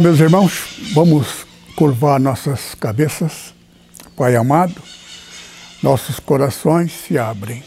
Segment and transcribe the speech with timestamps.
[0.00, 1.44] Meus irmãos, vamos
[1.74, 3.52] curvar nossas cabeças,
[4.16, 4.80] Pai amado,
[5.82, 7.64] nossos corações se abrem,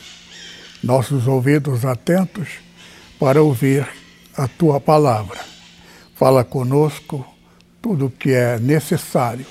[0.81, 2.47] nossos ouvidos atentos
[3.19, 3.85] para ouvir
[4.37, 5.39] a tua palavra.
[6.15, 7.25] Fala conosco
[7.81, 9.45] tudo o que é necessário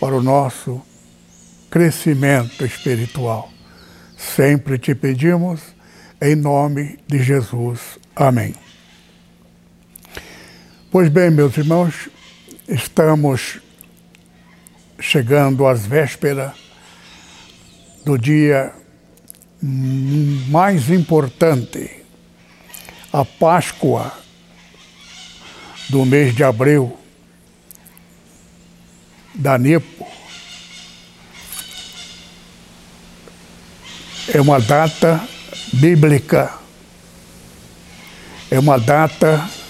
[0.00, 0.82] para o nosso
[1.70, 3.48] crescimento espiritual.
[4.18, 5.60] Sempre te pedimos,
[6.20, 7.78] em nome de Jesus.
[8.16, 8.71] Amém.
[10.92, 12.10] Pois bem, meus irmãos,
[12.68, 13.60] estamos
[15.00, 16.52] chegando às vésperas
[18.04, 18.74] do dia
[19.62, 22.04] mais importante,
[23.10, 24.12] a Páscoa
[25.88, 26.94] do mês de abril,
[29.34, 30.06] da Nepo.
[34.28, 35.26] É uma data
[35.72, 36.52] bíblica,
[38.50, 39.61] é uma data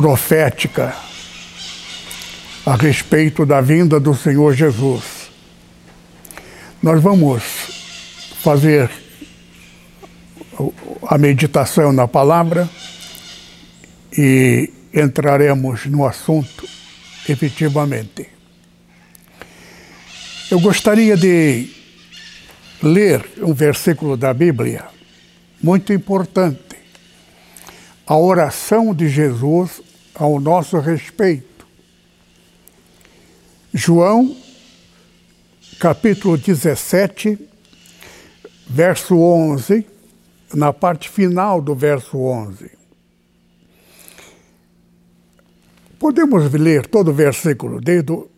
[0.00, 0.96] profética
[2.64, 5.30] a respeito da vinda do Senhor Jesus.
[6.82, 7.42] Nós vamos
[8.42, 8.90] fazer
[11.06, 12.66] a meditação na palavra
[14.16, 16.66] e entraremos no assunto
[17.28, 18.26] efetivamente.
[20.50, 21.68] Eu gostaria de
[22.82, 24.86] ler um versículo da Bíblia
[25.62, 26.70] muito importante
[28.10, 29.80] a oração de Jesus
[30.20, 31.66] ao nosso respeito.
[33.72, 34.36] João,
[35.78, 37.38] capítulo 17,
[38.68, 39.86] verso 11,
[40.54, 42.70] na parte final do verso 11.
[45.98, 48.28] Podemos ler todo o versículo, desde o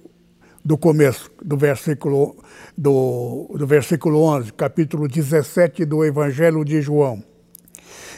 [0.65, 2.37] do começo do versículo,
[2.79, 7.25] do, do versículo 11, capítulo 17 do Evangelho de João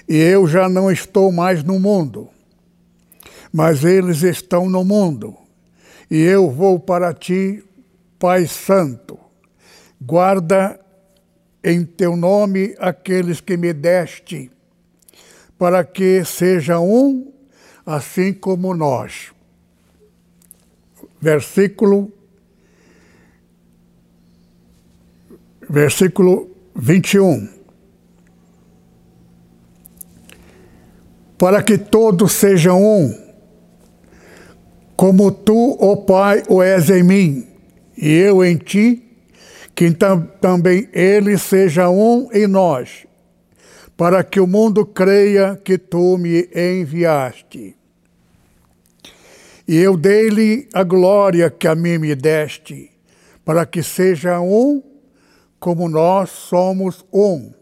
[0.09, 2.28] e eu já não estou mais no mundo,
[3.54, 5.37] mas eles estão no mundo,
[6.10, 7.62] e eu vou para ti,
[8.19, 9.16] Pai Santo.
[10.03, 10.81] Guarda
[11.62, 14.50] em teu nome aqueles que me deste,
[15.56, 17.32] para que seja um,
[17.87, 19.32] assim como nós.
[21.21, 22.12] Versículo
[25.71, 27.54] versículo 21.
[31.38, 33.24] para que todos sejam um,
[35.04, 37.47] como tu, ó Pai, o és em mim,
[37.94, 39.03] e eu em ti,
[39.75, 43.06] que tam, também ele seja um em nós,
[43.98, 47.76] para que o mundo creia que tu me enviaste.
[49.69, 52.91] E eu dei-lhe a glória que a mim me deste,
[53.44, 54.82] para que seja um
[55.60, 57.53] como nós somos um.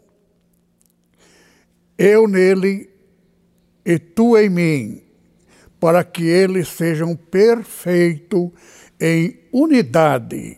[1.99, 2.89] Eu nele
[3.85, 5.02] e tu em mim,
[5.83, 8.51] para que eles sejam perfeitos
[9.01, 10.57] em unidade,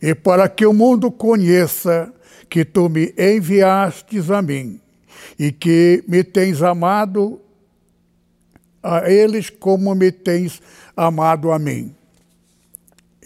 [0.00, 2.10] e para que o mundo conheça
[2.48, 4.80] que tu me enviastes a mim
[5.38, 7.38] e que me tens amado
[8.82, 10.62] a eles como me tens
[10.96, 11.94] amado a mim.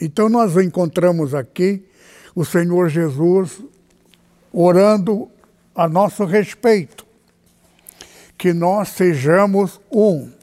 [0.00, 1.87] Então nós encontramos aqui
[2.34, 3.62] o Senhor Jesus
[4.53, 5.31] orando
[5.77, 7.06] a nosso respeito
[8.37, 10.41] que nós sejamos um.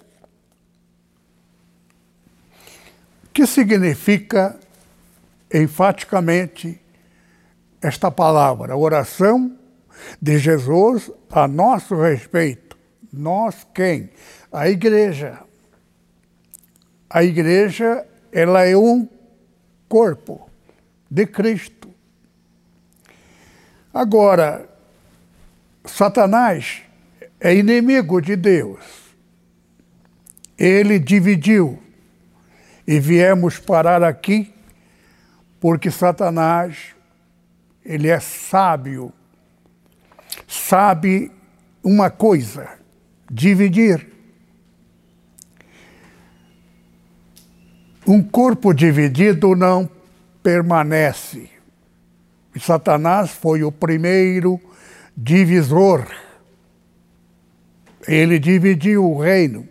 [3.26, 4.60] O que significa
[5.54, 6.82] enfaticamente
[7.80, 8.76] esta palavra?
[8.76, 9.56] Oração
[10.20, 12.76] de Jesus a nosso respeito.
[13.14, 14.10] Nós quem?
[14.52, 15.40] A igreja.
[17.08, 19.08] A igreja, ela é um
[19.88, 20.50] corpo
[21.08, 21.94] de Cristo.
[23.94, 24.68] Agora,
[25.86, 26.82] Satanás
[27.40, 28.84] é inimigo de Deus.
[30.58, 31.84] Ele dividiu
[32.88, 34.54] e viemos parar aqui
[35.60, 36.96] porque Satanás,
[37.84, 39.12] ele é sábio,
[40.48, 41.32] sabe
[41.84, 42.70] uma coisa,
[43.30, 44.08] dividir.
[48.08, 49.90] Um corpo dividido não
[50.42, 51.50] permanece.
[52.56, 54.62] E Satanás foi o primeiro
[55.16, 56.08] divisor
[58.08, 59.68] ele dividiu o reino.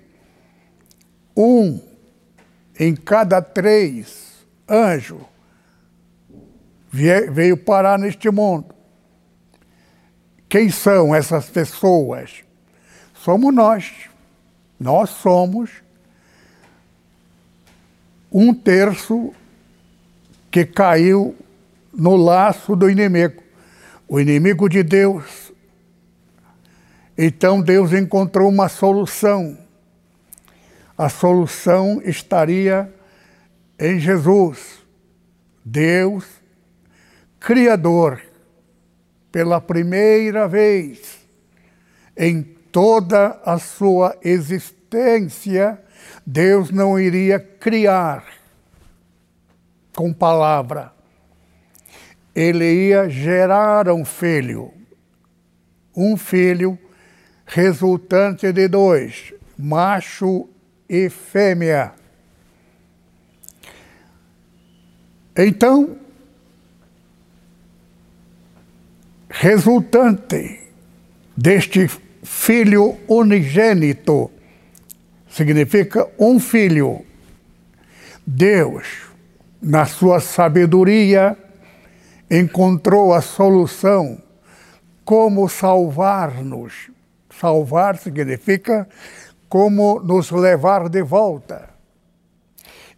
[1.34, 1.86] um
[2.78, 5.23] em cada três anjos
[6.90, 8.75] veio parar neste mundo.
[10.49, 12.43] Quem são essas pessoas?
[13.14, 13.93] Somos nós.
[14.78, 15.70] Nós somos
[18.31, 19.32] um terço
[20.50, 21.34] que caiu
[21.93, 23.43] no laço do inimigo,
[24.06, 25.52] o inimigo de Deus.
[27.17, 29.58] Então Deus encontrou uma solução.
[30.96, 32.93] A solução estaria
[33.78, 34.78] em Jesus,
[35.64, 36.25] Deus,
[37.38, 38.22] Criador,
[39.31, 41.26] pela primeira vez
[42.16, 45.78] em toda a sua existência,
[46.25, 48.25] Deus não iria criar
[49.94, 50.92] com palavra.
[52.34, 54.72] Ele ia gerar um filho.
[55.94, 56.78] Um filho
[57.46, 60.49] resultante de dois, macho
[60.88, 61.93] e fêmea.
[65.37, 65.97] Então,
[69.29, 70.61] resultante
[71.37, 71.88] deste
[72.23, 74.31] filho unigênito,
[75.29, 77.05] significa um filho.
[78.27, 78.87] Deus,
[79.61, 81.37] na sua sabedoria,
[82.31, 84.21] encontrou a solução
[85.05, 86.91] como salvar-nos.
[87.31, 88.88] Salvar significa
[89.48, 91.70] como nos levar de volta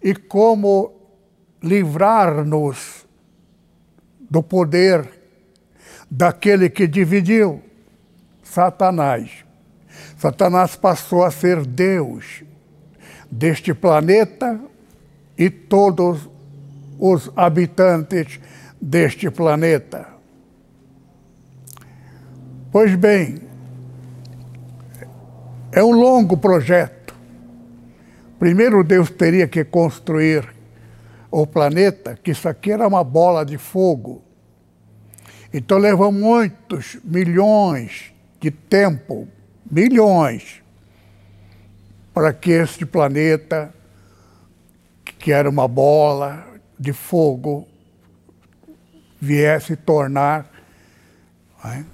[0.03, 0.93] e como
[1.63, 3.07] livrar-nos
[4.31, 5.09] do poder
[6.11, 7.63] daquele que dividiu,
[8.43, 9.45] Satanás.
[10.17, 12.43] Satanás passou a ser Deus
[13.31, 14.61] deste planeta
[15.37, 16.29] e todos
[16.99, 18.41] os habitantes
[18.81, 20.09] deste planeta.
[22.71, 23.48] Pois bem,
[25.73, 27.15] é um longo projeto.
[28.39, 30.49] Primeiro Deus teria que construir
[31.31, 34.23] o planeta, que isso aqui era uma bola de fogo.
[35.53, 39.29] Então levou muitos milhões de tempo,
[39.71, 40.63] milhões,
[42.15, 43.73] para que este planeta,
[45.19, 46.47] que era uma bola
[46.79, 47.67] de fogo,
[49.21, 50.49] viesse tornar
[51.65, 51.85] né,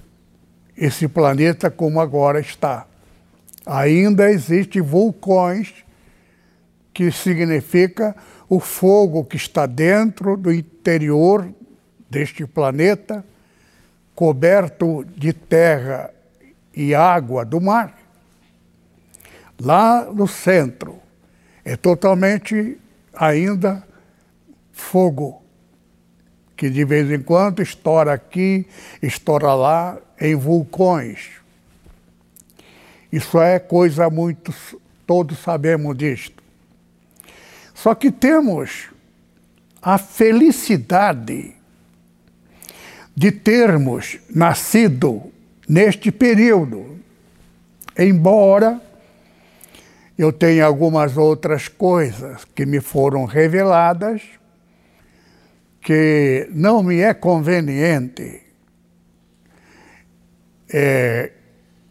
[0.77, 2.85] esse planeta como agora está.
[3.65, 5.73] Ainda existem vulcões,
[6.93, 8.15] que significa
[8.47, 11.51] o fogo que está dentro do interior
[12.09, 13.25] deste planeta,
[14.13, 16.11] coberto de terra
[16.73, 17.97] e água do mar.
[19.59, 20.99] Lá no centro
[21.63, 22.77] é totalmente
[23.13, 23.85] ainda
[24.71, 25.41] fogo,
[26.55, 28.67] que de vez em quando estoura aqui,
[29.01, 31.44] estoura lá, em vulcões.
[33.15, 34.53] Isso é coisa muito,
[35.07, 36.43] todos sabemos disto.
[37.73, 38.89] Só que temos
[39.81, 41.55] a felicidade
[43.15, 45.31] de termos nascido
[45.65, 46.99] neste período,
[47.97, 48.81] embora
[50.17, 54.23] eu tenha algumas outras coisas que me foram reveladas
[55.79, 58.41] que não me é conveniente
[60.67, 61.31] é,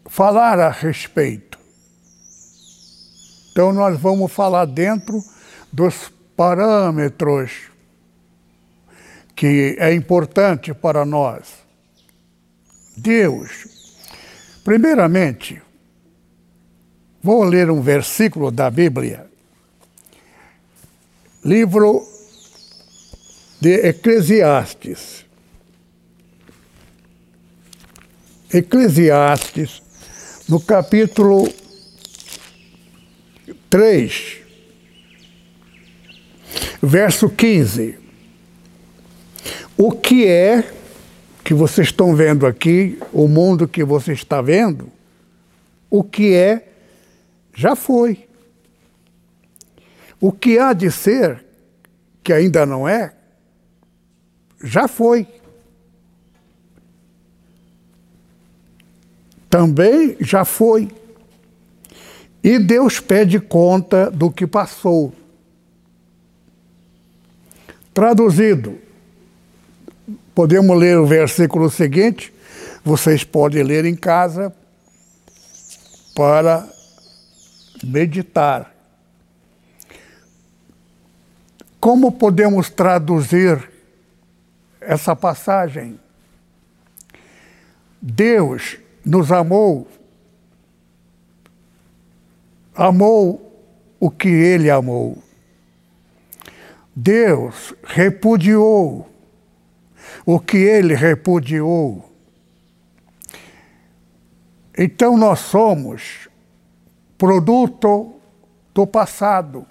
[0.07, 1.59] falar a respeito.
[3.53, 5.23] Então, nós vamos falar dentro
[5.73, 7.71] dos parâmetros
[9.35, 11.65] que é importante para nós.
[12.97, 13.67] Deus,
[14.65, 15.61] primeiramente,
[17.23, 19.27] vou ler um versículo da Bíblia,
[21.45, 22.07] livro
[23.61, 25.25] de Eclesiastes.
[28.53, 29.83] Eclesiastes,
[30.49, 31.49] no capítulo
[33.71, 34.37] 3,
[36.83, 37.99] verso 15.
[39.77, 40.73] O que é
[41.43, 44.91] que vocês estão vendo aqui, o mundo que você está vendo,
[45.91, 46.69] o que é,
[47.55, 48.29] já foi.
[50.21, 51.45] O que há de ser,
[52.23, 53.15] que ainda não é,
[54.63, 55.27] já foi.
[59.55, 60.89] Também já foi.
[62.43, 65.15] E Deus pede conta do que passou.
[67.95, 68.77] Traduzido,
[70.35, 72.35] podemos ler o versículo seguinte,
[72.85, 74.53] vocês podem ler em casa
[76.17, 76.69] para
[77.85, 78.75] meditar.
[81.79, 83.71] Como podemos traduzir
[84.81, 86.01] essa passagem?
[88.03, 89.87] Deus nos amou,
[92.75, 93.53] amou
[94.01, 95.23] o que ele amou.
[96.97, 99.09] Deus repudiou
[100.25, 102.11] o que ele repudiou.
[104.77, 106.29] Então nós somos
[107.19, 108.15] produto
[108.73, 109.67] do passado.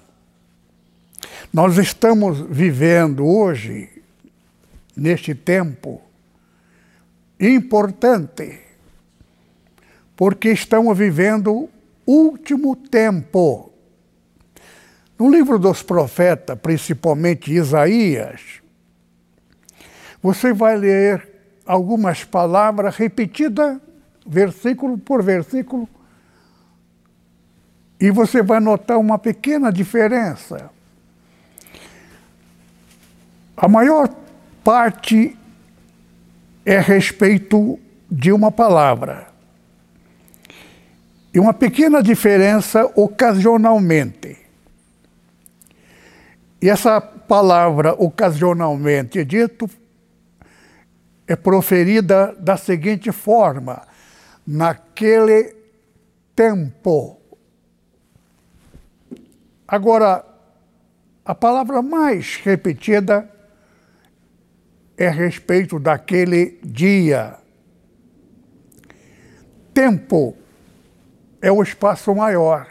[1.51, 3.89] Nós estamos vivendo hoje,
[4.95, 6.01] neste tempo,
[7.39, 8.62] importante,
[10.15, 11.69] porque estamos vivendo
[12.05, 13.71] último tempo.
[15.17, 18.61] No livro dos profetas, principalmente Isaías,
[20.21, 21.31] você vai ler
[21.65, 23.79] algumas palavras repetidas,
[24.25, 25.87] versículo por versículo,
[27.99, 30.69] e você vai notar uma pequena diferença.
[33.55, 34.09] A maior
[34.63, 35.37] parte
[36.65, 37.79] é respeito
[38.09, 39.32] de uma palavra.
[41.33, 44.37] E uma pequena diferença ocasionalmente.
[46.61, 49.67] E essa palavra ocasionalmente dito
[51.25, 53.81] é proferida da seguinte forma:
[54.45, 55.55] naquele
[56.35, 57.19] tempo.
[59.67, 60.23] Agora,
[61.25, 63.27] a palavra mais repetida
[64.95, 67.37] é a respeito daquele dia.
[69.73, 70.37] Tempo
[71.43, 72.67] é o espaço maior.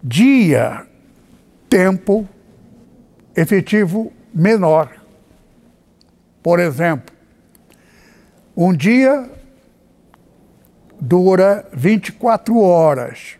[0.00, 0.86] Dia,
[1.68, 2.28] tempo
[3.34, 4.96] efetivo menor.
[6.40, 7.12] Por exemplo,
[8.56, 9.28] um dia
[11.00, 13.36] dura 24 horas.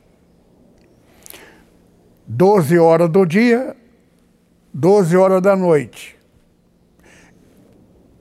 [2.27, 3.77] 12 horas do dia,
[4.75, 6.19] 12 horas da noite.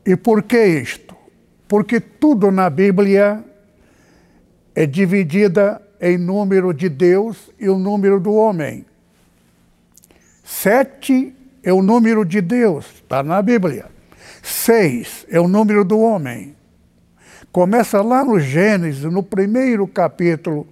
[0.06, 1.16] E por que isto?
[1.68, 3.44] Porque tudo na Bíblia
[4.78, 8.86] é dividida em número de Deus e o número do homem.
[10.44, 13.88] Sete é o número de Deus, está na Bíblia.
[14.44, 16.56] Seis é o número do homem.
[17.52, 20.68] Começa lá no Gênesis, no primeiro capítulo,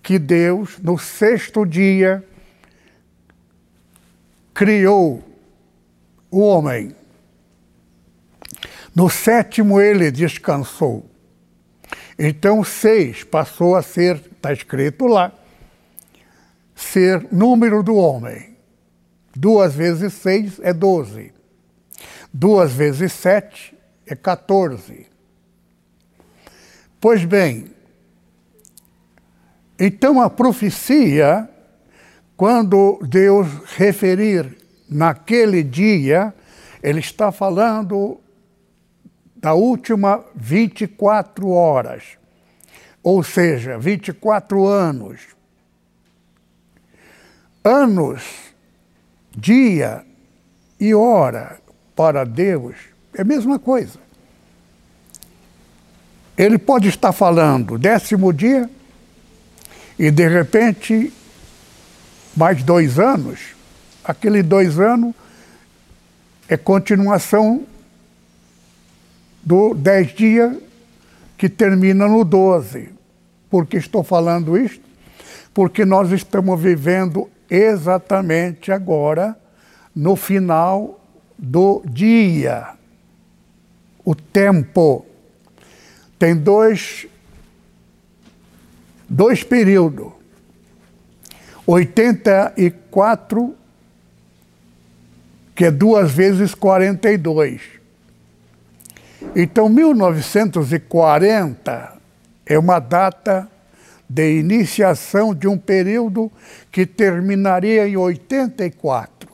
[0.00, 2.24] que Deus, no sexto dia,
[4.54, 5.24] criou
[6.30, 6.94] o homem.
[8.94, 11.10] No sétimo ele descansou.
[12.22, 15.32] Então seis passou a ser, está escrito lá,
[16.74, 18.58] ser número do homem.
[19.34, 21.32] Duas vezes seis é doze.
[22.30, 23.74] Duas vezes sete
[24.06, 25.06] é 14.
[27.00, 27.70] Pois bem,
[29.78, 31.48] então a profecia,
[32.36, 33.48] quando Deus
[33.78, 36.34] referir naquele dia,
[36.82, 38.20] ele está falando
[39.40, 42.02] da última 24 horas,
[43.02, 45.20] ou seja, 24 anos.
[47.64, 48.22] Anos,
[49.34, 50.04] dia
[50.78, 51.58] e hora
[51.96, 52.76] para Deus
[53.14, 53.98] é a mesma coisa.
[56.36, 58.68] Ele pode estar falando décimo dia
[59.98, 61.12] e de repente
[62.36, 63.40] mais dois anos,
[64.04, 65.14] aquele dois anos
[66.48, 67.66] é continuação
[69.42, 70.56] do dez dias
[71.36, 72.90] que termina no doze.
[73.48, 74.84] Por que estou falando isto?
[75.52, 79.36] Porque nós estamos vivendo exatamente agora
[79.94, 81.00] no final
[81.36, 82.68] do dia.
[84.04, 85.04] O tempo
[86.18, 87.06] tem dois,
[89.08, 90.12] dois períodos.
[91.66, 93.54] 84,
[95.54, 97.79] que é duas vezes 42.
[99.34, 101.98] Então, 1940
[102.46, 103.48] é uma data
[104.08, 106.30] de iniciação de um período
[106.72, 109.30] que terminaria em 84.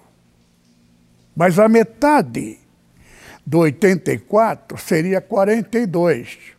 [1.35, 2.59] Mas a metade
[3.45, 6.57] do 84 seria 42.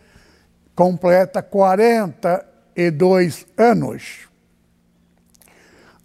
[0.75, 4.27] completa 42 anos.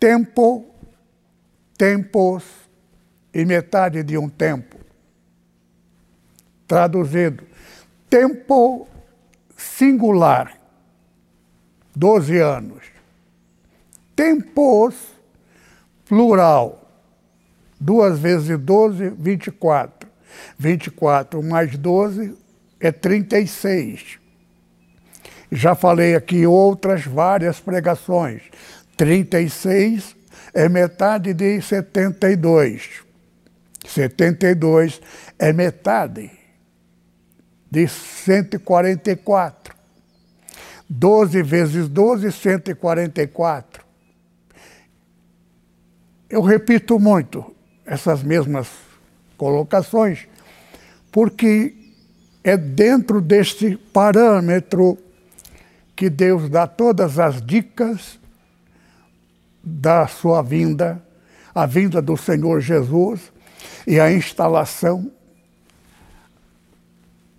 [0.00, 0.66] tempo,
[1.78, 2.42] tempos
[3.32, 4.76] e metade de um tempo.
[6.66, 7.44] Traduzido,
[8.10, 8.88] tempo
[9.56, 10.58] singular,
[11.94, 12.82] 12 anos.
[14.16, 14.96] Tempos,
[16.06, 16.90] plural,
[17.78, 20.10] duas vezes 12, 24.
[20.58, 22.36] 24 mais 12
[22.80, 24.23] é 36.
[25.50, 28.42] Já falei aqui outras várias pregações.
[28.96, 30.16] 36
[30.52, 33.02] é metade de 72.
[33.86, 35.00] 72
[35.38, 36.30] é metade
[37.70, 39.74] de 144.
[40.88, 43.84] 12 vezes 12, 144.
[46.30, 47.54] Eu repito muito
[47.84, 48.68] essas mesmas
[49.36, 50.26] colocações,
[51.10, 51.74] porque
[52.42, 54.98] é dentro deste parâmetro
[55.96, 58.18] que Deus dá todas as dicas
[59.62, 61.02] da sua vinda,
[61.54, 63.32] a vinda do Senhor Jesus
[63.86, 65.10] e a instalação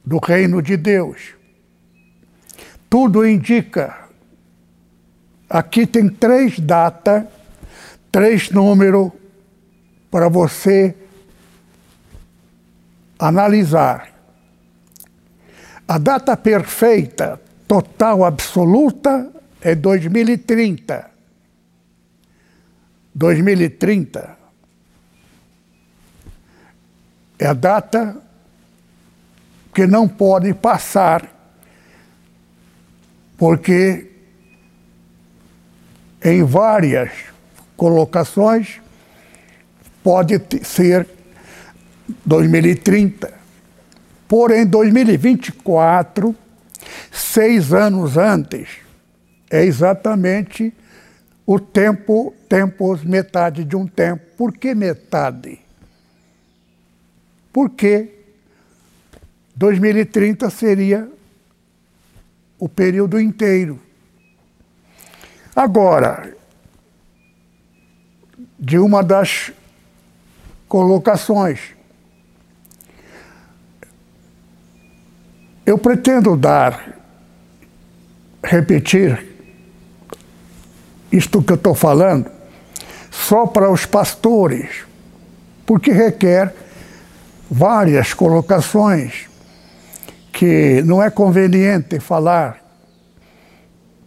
[0.04, 1.34] do reino de Deus.
[2.90, 4.06] Tudo indica.
[5.50, 7.26] Aqui tem três datas,
[8.12, 9.12] três números
[10.10, 10.96] para você
[13.20, 14.14] analisar.
[15.88, 21.12] A data perfeita total absoluta é 2030.
[23.14, 24.38] 2030
[27.40, 28.22] é a data
[29.74, 31.30] que não pode passar,
[33.38, 34.12] porque
[36.24, 37.12] em várias
[37.76, 38.80] colocações
[40.02, 41.08] pode ser
[42.26, 43.34] 2030.
[44.28, 46.36] Porém, 2024
[47.16, 48.78] seis anos antes,
[49.50, 50.74] é exatamente
[51.46, 54.24] o tempo, tempos, metade de um tempo.
[54.38, 55.60] Por que metade?
[57.54, 58.12] Porque
[59.56, 61.10] 2030 seria
[62.60, 63.80] o período inteiro.
[65.56, 66.36] Agora,
[68.60, 69.54] de uma das
[70.68, 71.76] colocações,
[75.66, 77.05] eu pretendo dar
[78.46, 79.36] repetir
[81.12, 82.30] isto que eu estou falando
[83.10, 84.86] só para os pastores,
[85.66, 86.54] porque requer
[87.50, 89.28] várias colocações
[90.34, 92.62] que não é conveniente falar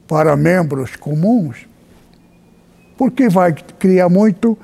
[0.07, 1.66] para membros comuns,
[2.96, 4.59] porque vai criar muito,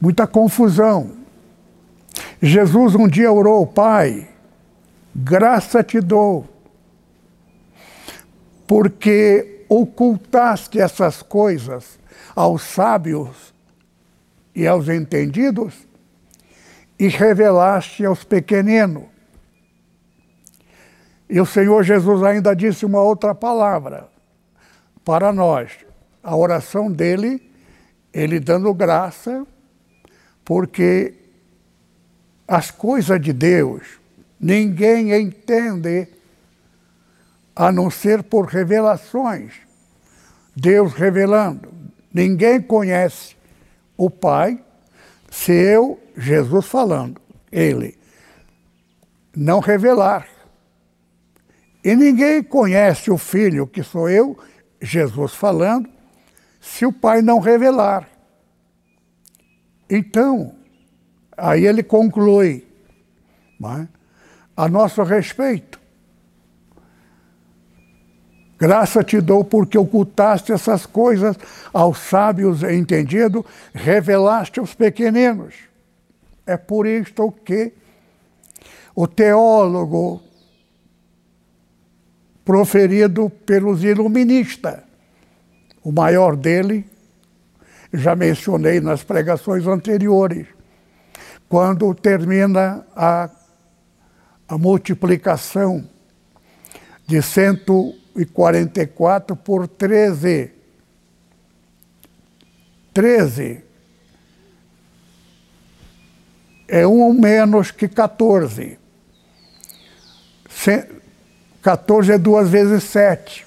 [0.00, 1.12] muita confusão.
[2.40, 4.28] Jesus um dia orou, Pai,
[5.14, 6.51] graça te dou
[8.72, 11.98] porque ocultaste essas coisas
[12.34, 13.52] aos sábios
[14.54, 15.86] e aos entendidos
[16.98, 19.04] e revelaste aos pequeninos.
[21.28, 24.08] E o Senhor Jesus ainda disse uma outra palavra
[25.04, 25.72] para nós.
[26.22, 27.52] A oração dele,
[28.10, 29.46] ele dando graça,
[30.42, 31.12] porque
[32.48, 33.82] as coisas de Deus
[34.40, 36.08] ninguém entende
[37.54, 39.54] a não ser por revelações.
[40.54, 41.72] Deus revelando.
[42.12, 43.36] Ninguém conhece
[43.96, 44.62] o Pai
[45.30, 47.98] se eu, Jesus falando, Ele,
[49.34, 50.26] não revelar.
[51.82, 54.38] E ninguém conhece o Filho, que sou eu,
[54.80, 55.88] Jesus falando,
[56.60, 58.08] se o Pai não revelar.
[59.88, 60.54] Então,
[61.36, 62.66] aí ele conclui,
[63.64, 63.88] é?
[64.56, 65.81] a nosso respeito.
[68.62, 71.36] Graça te dou porque ocultaste essas coisas
[71.72, 73.44] aos sábios entendidos,
[73.74, 75.56] revelaste aos pequeninos.
[76.46, 77.72] É por isto que
[78.94, 80.22] o teólogo
[82.44, 84.78] proferido pelos iluministas,
[85.82, 86.86] o maior dele,
[87.92, 90.46] já mencionei nas pregações anteriores,
[91.48, 93.28] quando termina a,
[94.46, 95.84] a multiplicação
[97.08, 97.20] de
[98.14, 100.50] 144 por 13.
[102.92, 103.64] 13
[106.68, 108.78] é um menos que 14.
[111.62, 113.44] 14 é duas vezes 7.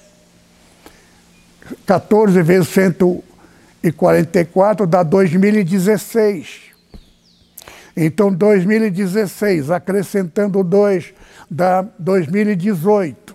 [1.84, 6.66] 14 vezes 144 dá 2016.
[7.96, 11.14] Então, 2016, acrescentando 2,
[11.50, 13.25] dá 2018.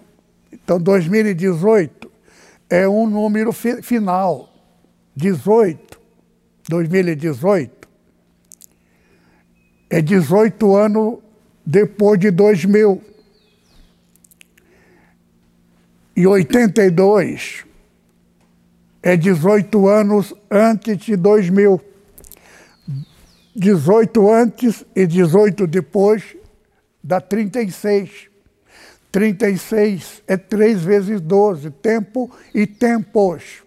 [0.51, 2.11] Então, 2018
[2.69, 4.49] é um número fi final.
[5.15, 5.99] 18.
[6.69, 7.81] 2018
[9.89, 11.17] é 18 anos
[11.65, 13.01] depois de 2000.
[16.15, 17.65] E 82
[19.03, 21.81] é 18 anos antes de 2000.
[23.53, 26.37] 18 antes e 18 depois
[27.03, 28.30] dá 36.
[29.11, 33.63] 36 é 3 vezes 12, tempo e tempos.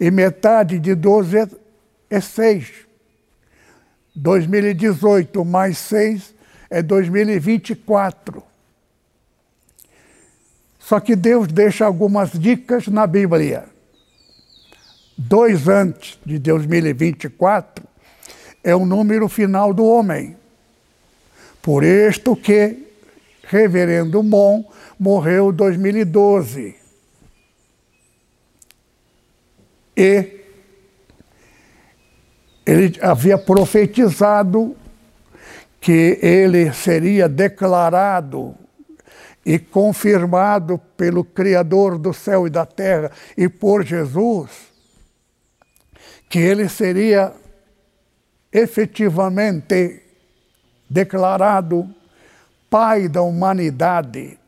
[0.00, 1.48] E metade de 12 é,
[2.10, 2.72] é 6.
[4.14, 6.34] 2018 mais 6
[6.68, 8.42] é 2024.
[10.78, 13.66] Só que Deus deixa algumas dicas na Bíblia.
[15.16, 17.84] Dois antes de 2024
[18.64, 20.36] é o número final do homem.
[21.60, 22.87] Por isto que
[23.48, 24.62] Reverendo Mon
[24.98, 26.76] morreu em 2012.
[29.96, 30.38] E
[32.66, 34.76] ele havia profetizado
[35.80, 38.54] que ele seria declarado
[39.46, 44.50] e confirmado pelo Criador do céu e da terra e por Jesus,
[46.28, 47.32] que ele seria
[48.52, 50.02] efetivamente
[50.90, 51.88] declarado
[52.70, 54.38] Pai da humanidade.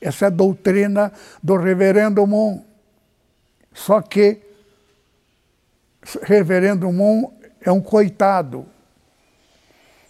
[0.00, 2.64] Essa é a doutrina do Reverendo Moon.
[3.72, 4.40] Só que
[6.22, 8.66] Reverendo Moon é um coitado.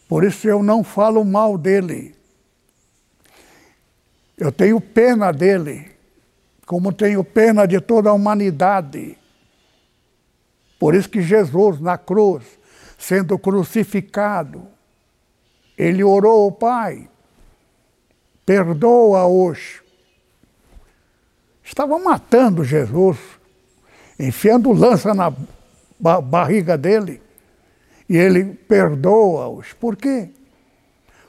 [0.08, 2.14] Por isso eu não falo mal dele.
[4.36, 5.90] Eu tenho pena dele,
[6.66, 9.18] como tenho pena de toda a humanidade.
[10.78, 12.42] Por isso que Jesus, na cruz,
[12.98, 14.66] sendo crucificado,
[15.76, 17.08] ele orou ao Pai,
[18.50, 19.80] perdoa-os.
[21.62, 23.16] Estavam matando Jesus,
[24.18, 25.32] enfiando lança na
[26.20, 27.22] barriga dele,
[28.08, 29.72] e ele perdoa-os.
[29.74, 30.30] Por quê?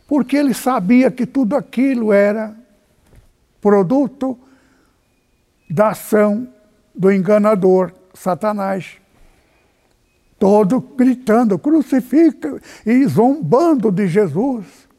[0.07, 2.55] Porque ele sabia que tudo aquilo era
[3.61, 4.35] produto
[5.69, 6.51] da ação
[6.95, 8.97] do enganador, Satanás.
[10.39, 14.89] Todo gritando, crucifica e zombando de Jesus.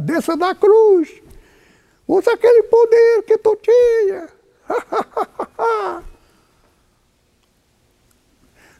[0.00, 1.20] Desça da cruz,
[2.06, 4.28] usa aquele poder que tu tinha.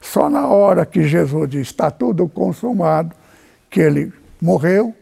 [0.01, 3.17] Só na hora que Jesus diz, está tudo consumado,
[3.71, 4.95] que ele morreu,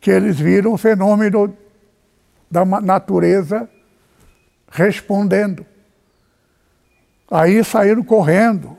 [0.00, 1.56] que eles viram o fenômeno
[2.50, 3.68] da natureza
[4.70, 5.66] respondendo.
[7.30, 8.76] Aí saíram correndo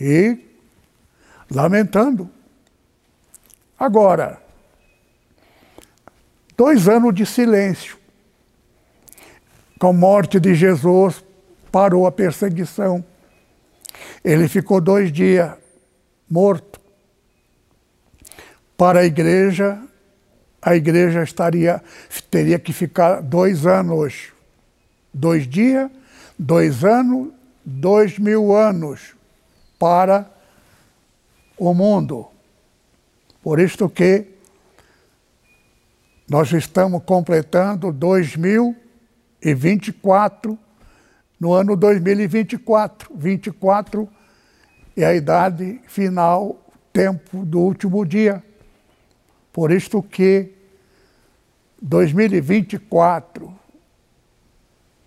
[0.00, 0.38] e
[1.50, 2.30] lamentando.
[3.78, 4.42] Agora,
[6.56, 7.96] dois anos de silêncio.
[9.78, 11.24] Com a morte de Jesus,
[11.70, 13.04] parou a perseguição.
[14.24, 15.52] Ele ficou dois dias
[16.28, 16.80] morto.
[18.76, 19.80] Para a igreja,
[20.60, 21.80] a igreja estaria,
[22.30, 24.32] teria que ficar dois anos,
[25.14, 25.88] dois dias,
[26.36, 27.28] dois anos,
[27.64, 29.14] dois mil anos
[29.78, 30.28] para
[31.56, 32.28] o mundo.
[33.48, 34.26] Por isto que
[36.28, 40.58] nós estamos completando 2024
[41.40, 43.10] no ano 2024.
[43.16, 44.06] 24
[44.94, 46.60] é a idade final,
[46.92, 48.44] tempo do último dia.
[49.50, 50.52] Por isto que
[51.80, 53.50] 2024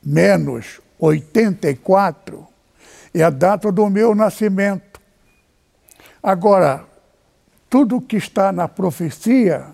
[0.03, 2.47] menos 84
[3.13, 4.99] é a data do meu nascimento.
[6.23, 6.89] Agora,
[7.71, 9.67] tudo que está na profecia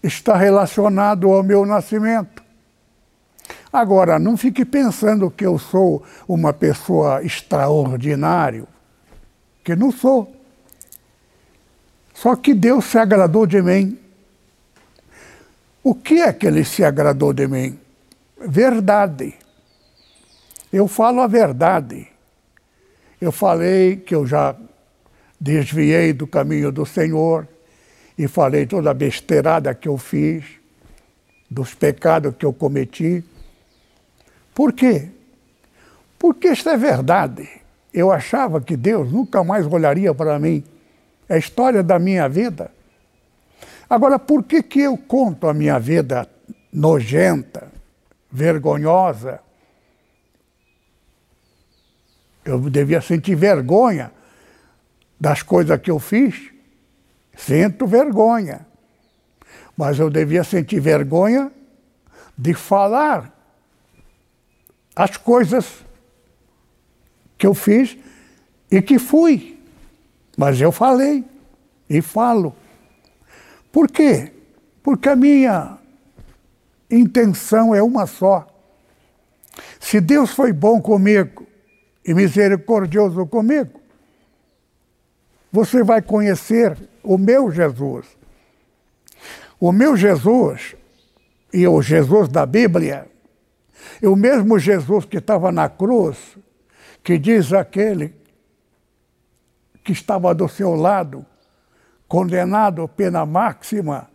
[0.00, 2.40] está relacionado ao meu nascimento.
[3.72, 8.64] Agora, não fique pensando que eu sou uma pessoa extraordinária,
[9.64, 10.32] que não sou.
[12.14, 13.98] Só que Deus se agradou de mim.
[15.82, 17.76] O que é que ele se agradou de mim?
[18.38, 19.34] Verdade.
[20.72, 22.06] Eu falo a verdade.
[23.20, 24.54] Eu falei que eu já
[25.40, 27.48] desviei do caminho do Senhor
[28.18, 30.44] e falei toda a besteirada que eu fiz,
[31.50, 33.24] dos pecados que eu cometi.
[34.54, 35.08] Por quê?
[36.18, 37.48] Porque isso é verdade.
[37.92, 40.62] Eu achava que Deus nunca mais olharia para mim.
[41.28, 42.70] É a história da minha vida.
[43.88, 46.28] Agora, por que, que eu conto a minha vida
[46.72, 47.68] nojenta,
[48.30, 49.40] vergonhosa?
[52.44, 54.12] Eu devia sentir vergonha
[55.20, 56.50] das coisas que eu fiz.
[57.36, 58.66] Sinto vergonha.
[59.76, 61.52] Mas eu devia sentir vergonha
[62.36, 63.36] de falar
[64.96, 65.84] as coisas
[67.36, 67.96] que eu fiz
[68.70, 69.58] e que fui.
[70.36, 71.24] Mas eu falei
[71.88, 72.54] e falo.
[73.70, 74.32] Por quê?
[74.82, 75.78] Porque a minha
[76.90, 78.46] intenção é uma só.
[79.78, 81.46] Se Deus foi bom comigo
[82.04, 83.79] e misericordioso comigo,
[85.50, 88.06] você vai conhecer o meu Jesus.
[89.58, 90.76] O meu Jesus
[91.52, 93.06] e o Jesus da Bíblia
[94.00, 96.38] e o mesmo Jesus que estava na cruz,
[97.02, 98.14] que diz aquele
[99.82, 101.24] que estava do seu lado,
[102.06, 104.08] condenado pena máxima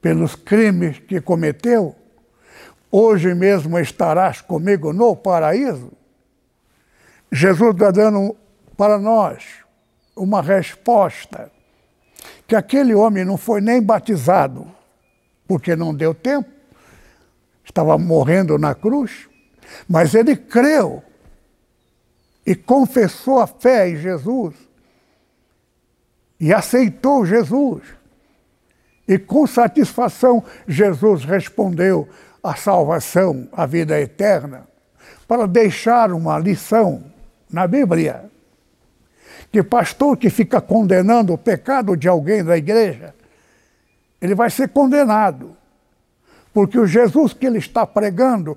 [0.00, 1.94] pelos crimes que cometeu,
[2.90, 5.92] hoje mesmo estarás comigo no paraíso.
[7.30, 8.36] Jesus está dando
[8.76, 9.59] para nós
[10.16, 11.50] uma resposta
[12.46, 14.66] que aquele homem não foi nem batizado,
[15.46, 16.50] porque não deu tempo,
[17.64, 19.28] estava morrendo na cruz,
[19.88, 21.02] mas ele creu
[22.44, 24.54] e confessou a fé em Jesus
[26.38, 27.82] e aceitou Jesus.
[29.06, 32.08] E com satisfação, Jesus respondeu
[32.42, 34.66] a salvação, a vida eterna,
[35.28, 37.04] para deixar uma lição
[37.50, 38.29] na Bíblia.
[39.50, 43.14] Que pastor que fica condenando o pecado de alguém da igreja,
[44.20, 45.56] ele vai ser condenado.
[46.52, 48.56] Porque o Jesus que ele está pregando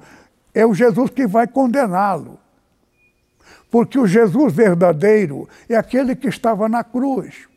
[0.53, 2.39] é o Jesus que vai condená-lo.
[3.71, 7.47] Porque o Jesus verdadeiro é aquele que estava na cruz.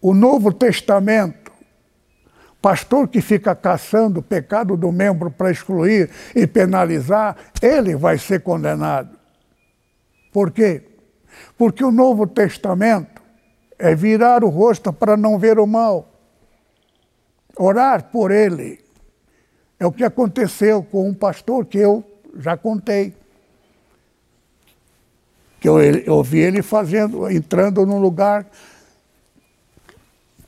[0.00, 1.52] O Novo Testamento,
[2.60, 8.40] pastor que fica caçando o pecado do membro para excluir e penalizar, ele vai ser
[8.40, 9.16] condenado.
[10.32, 10.89] Por quê?
[11.56, 13.20] Porque o Novo Testamento
[13.78, 16.10] é virar o rosto para não ver o mal
[17.56, 18.80] orar por ele.
[19.78, 22.04] É o que aconteceu com um pastor que eu
[22.36, 23.14] já contei.
[25.60, 28.46] Que eu, eu ouvi ele fazendo, entrando num lugar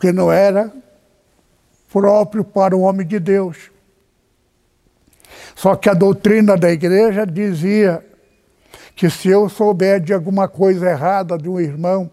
[0.01, 0.73] que não era
[1.91, 3.71] próprio para o homem de Deus.
[5.55, 8.05] Só que a doutrina da igreja dizia
[8.95, 12.11] que se eu souber de alguma coisa errada de um irmão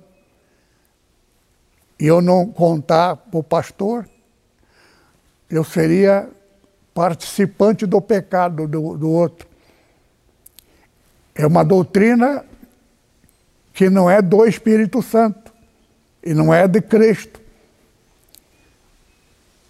[1.99, 4.07] e eu não contar para o pastor,
[5.49, 6.29] eu seria
[6.93, 9.47] participante do pecado do, do outro.
[11.35, 12.45] É uma doutrina
[13.73, 15.53] que não é do Espírito Santo
[16.23, 17.39] e não é de Cristo.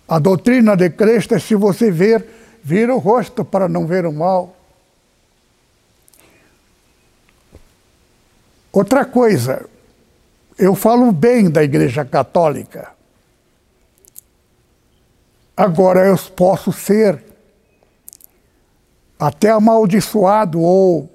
[0.08, 2.26] A doutrina de Cristo é se você ver,
[2.64, 4.56] vira o rosto para não ver o mal.
[8.72, 9.66] Outra coisa,
[10.58, 12.92] eu falo bem da Igreja Católica.
[15.58, 17.24] Agora eu posso ser
[19.20, 21.10] até amaldiçoado ou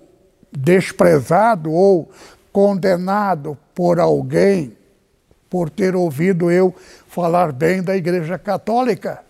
[0.53, 2.11] desprezado ou
[2.53, 4.77] condenado por alguém
[5.49, 6.75] por ter ouvido eu
[7.07, 9.23] falar bem da Igreja Católica.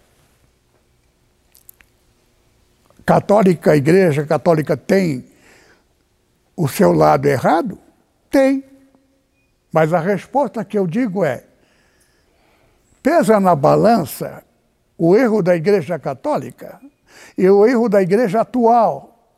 [3.04, 5.26] Católica, a Igreja Católica tem
[6.56, 7.83] o seu lado errado?
[8.34, 8.64] Tem.
[9.72, 11.44] Mas a resposta que eu digo é:
[13.00, 14.42] pesa na balança
[14.98, 16.80] o erro da Igreja Católica
[17.38, 19.30] e o erro da Igreja atual,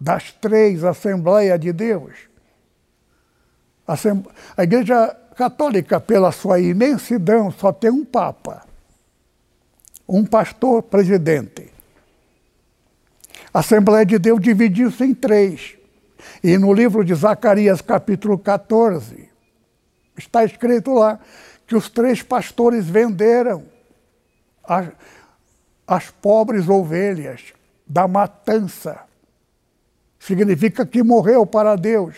[0.00, 2.14] das três Assembleias de Deus.
[3.86, 8.66] A Igreja Católica, pela sua imensidão, só tem um Papa.
[10.08, 11.70] um pastor presidente.
[13.52, 15.77] A Assembleia de Deus dividiu-se em três.
[16.42, 19.28] E no livro de Zacarias, capítulo 14,
[20.16, 21.18] está escrito lá
[21.66, 23.64] que os três pastores venderam
[24.64, 24.88] as,
[25.86, 27.52] as pobres ovelhas
[27.86, 29.00] da matança.
[30.18, 32.16] Significa que morreu para Deus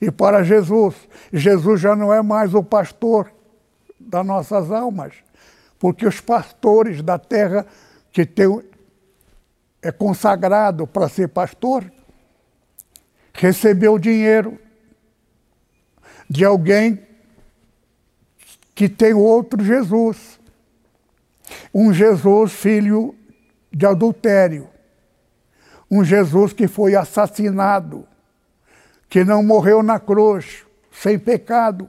[0.00, 0.94] e para Jesus.
[1.32, 3.32] Jesus já não é mais o pastor
[3.98, 5.14] das nossas almas,
[5.78, 7.66] porque os pastores da terra
[8.12, 8.62] que tem,
[9.82, 11.90] é consagrado para ser pastor
[13.38, 14.58] recebeu dinheiro
[16.28, 17.00] de alguém
[18.74, 20.40] que tem outro Jesus.
[21.72, 23.14] Um Jesus filho
[23.72, 24.68] de adultério.
[25.88, 28.06] Um Jesus que foi assassinado,
[29.08, 31.88] que não morreu na cruz, sem pecado.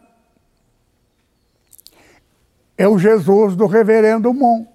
[2.77, 4.67] É o Jesus do reverendo Mon.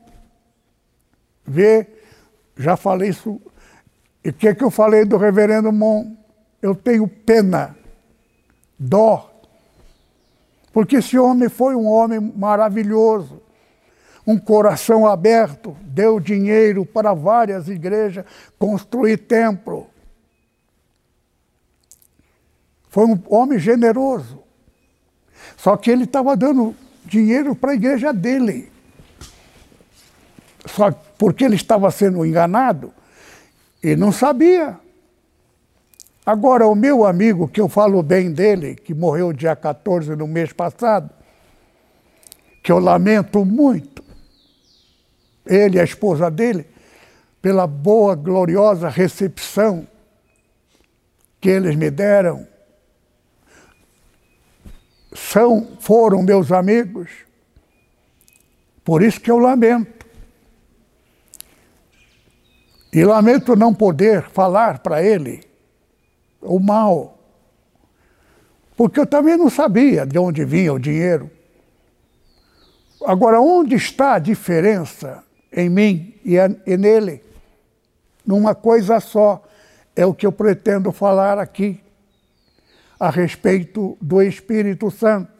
[1.47, 1.87] Vê,
[2.57, 3.41] já falei isso.
[4.25, 6.24] E o que, que eu falei do reverendo Mon?
[6.65, 7.77] Eu tenho pena,
[8.79, 9.31] dó,
[10.73, 13.43] porque esse homem foi um homem maravilhoso,
[14.27, 18.25] um coração aberto, deu dinheiro para várias igrejas
[18.59, 19.91] construir templo.
[22.89, 24.43] Foi um homem generoso.
[25.59, 26.75] Só que ele estava dando
[27.05, 28.73] dinheiro para a igreja dele.
[30.65, 32.91] Só porque ele estava sendo enganado
[33.83, 34.83] e não sabia.
[36.27, 40.53] Agora, o meu amigo, que eu falo bem dele, que morreu dia 14 no mês
[40.55, 41.11] passado,
[42.63, 44.03] que eu lamento muito,
[45.45, 46.67] ele e a esposa dele,
[47.43, 49.87] pela boa, gloriosa recepção
[51.39, 52.49] que eles me deram.
[55.15, 57.11] São, foram meus amigos,
[58.83, 60.07] por isso que eu lamento.
[62.91, 65.54] E lamento não poder falar para ele
[66.45, 67.19] o mal.
[68.77, 71.31] Porque eu também não sabia de onde vinha o dinheiro.
[73.05, 77.23] Agora, onde está a diferença em mim e nele?
[78.27, 79.43] Numa coisa só,
[79.95, 81.81] é o que eu pretendo falar aqui,
[82.99, 85.31] a respeito do Espírito Santo.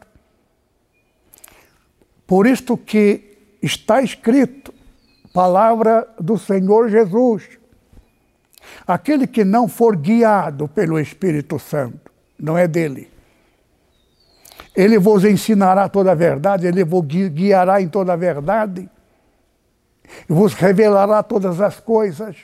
[2.27, 4.73] Por isto que está escrito,
[5.33, 7.47] palavra do Senhor Jesus,
[8.85, 13.11] Aquele que não for guiado pelo Espírito Santo, não é dele.
[14.75, 18.89] Ele vos ensinará toda a verdade, ele vos guiará em toda a verdade,
[20.29, 22.35] e vos revelará todas as coisas.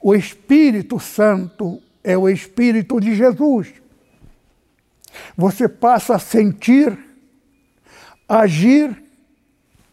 [0.00, 3.72] O Espírito Santo é o Espírito de Jesus.
[5.36, 6.98] Você passa a sentir,
[8.28, 9.02] agir,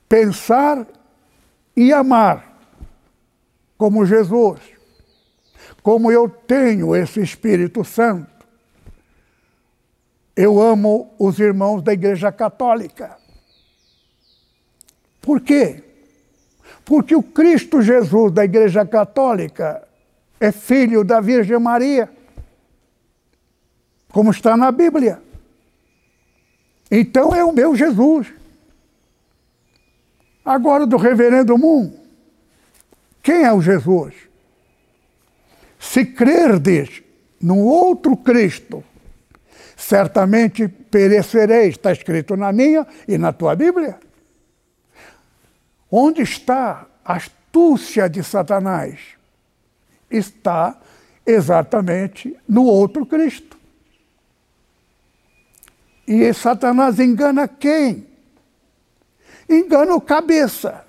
[0.08, 0.88] pensar
[1.76, 2.49] e amar
[3.80, 4.60] como Jesus,
[5.82, 8.46] como eu tenho esse Espírito Santo,
[10.36, 13.18] eu amo os irmãos da Igreja Católica.
[15.22, 15.82] Por quê?
[16.84, 19.88] Porque o Cristo Jesus da Igreja Católica
[20.42, 22.12] é filho da Virgem Maria,
[24.12, 25.22] como está na Bíblia.
[26.92, 28.28] Então é o meu Jesus.
[30.44, 31.99] Agora do Reverendo Moon,
[33.22, 34.14] quem é o Jesus?
[35.80, 37.04] Se crerdes
[37.42, 38.84] num outro Cristo,
[39.76, 41.76] certamente perecereis.
[41.76, 44.00] Está escrito na minha e na tua Bíblia.
[45.90, 49.00] Onde está a astúcia de Satanás?
[50.10, 50.78] Está
[51.26, 53.58] exatamente no outro Cristo.
[56.08, 58.08] E Satanás engana quem?
[59.48, 60.89] Engana o cabeça.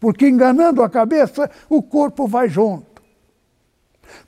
[0.00, 3.02] Porque enganando a cabeça, o corpo vai junto.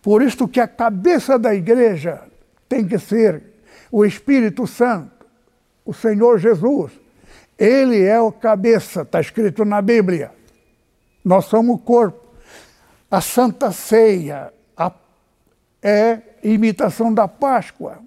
[0.03, 2.23] Por isso que a cabeça da igreja
[2.69, 3.43] tem que ser
[3.91, 5.27] o Espírito Santo,
[5.85, 6.93] o Senhor Jesus.
[7.59, 10.33] Ele é o cabeça, está escrito na Bíblia.
[11.25, 12.19] Nós somos o corpo.
[13.11, 14.93] A Santa Ceia a,
[15.83, 17.99] é imitação da Páscoa.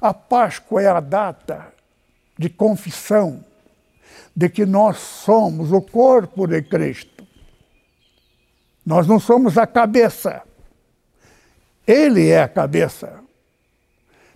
[0.00, 1.72] A Páscoa é a data
[2.38, 3.44] de confissão
[4.34, 7.13] de que nós somos o corpo de Cristo.
[8.84, 10.42] Nós não somos a cabeça.
[11.86, 13.20] Ele é a cabeça,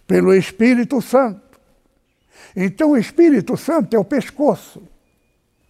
[0.07, 1.59] pelo Espírito Santo.
[2.55, 4.82] Então, o Espírito Santo é o pescoço,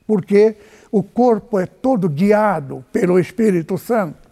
[0.07, 0.57] porque
[0.91, 4.29] o corpo é todo guiado pelo Espírito Santo.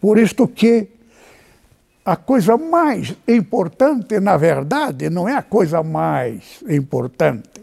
[0.00, 0.88] Por isto que
[2.04, 7.56] a coisa mais importante, na verdade, não é a coisa mais importante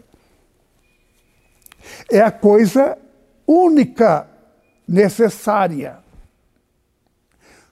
[2.10, 2.96] é a coisa
[3.46, 4.26] única
[4.86, 5.98] necessária.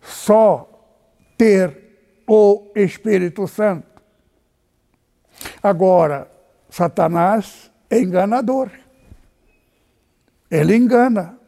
[0.01, 0.69] Só
[1.37, 3.87] ter o Espírito Santo.
[5.63, 6.31] Agora,
[6.69, 8.71] Satanás é enganador.
[10.51, 11.39] Ele engana.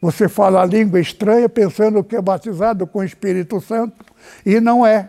[0.00, 4.04] Você fala a língua estranha pensando que é batizado com o Espírito Santo
[4.44, 5.08] e não é.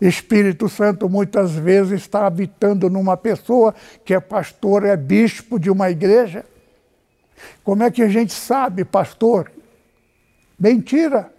[0.00, 3.74] Espírito Santo muitas vezes está habitando numa pessoa
[4.04, 6.44] que é pastor, é bispo de uma igreja.
[7.64, 9.50] Como é que a gente sabe, pastor?
[10.58, 11.32] Mentira.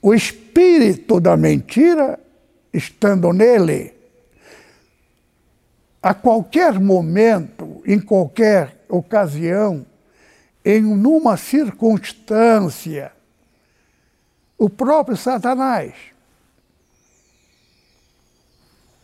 [0.00, 2.20] O espírito da mentira,
[2.72, 3.94] estando nele,
[6.02, 9.86] a qualquer momento, em qualquer ocasião,
[10.62, 13.12] em numa circunstância,
[14.58, 15.94] o próprio Satanás,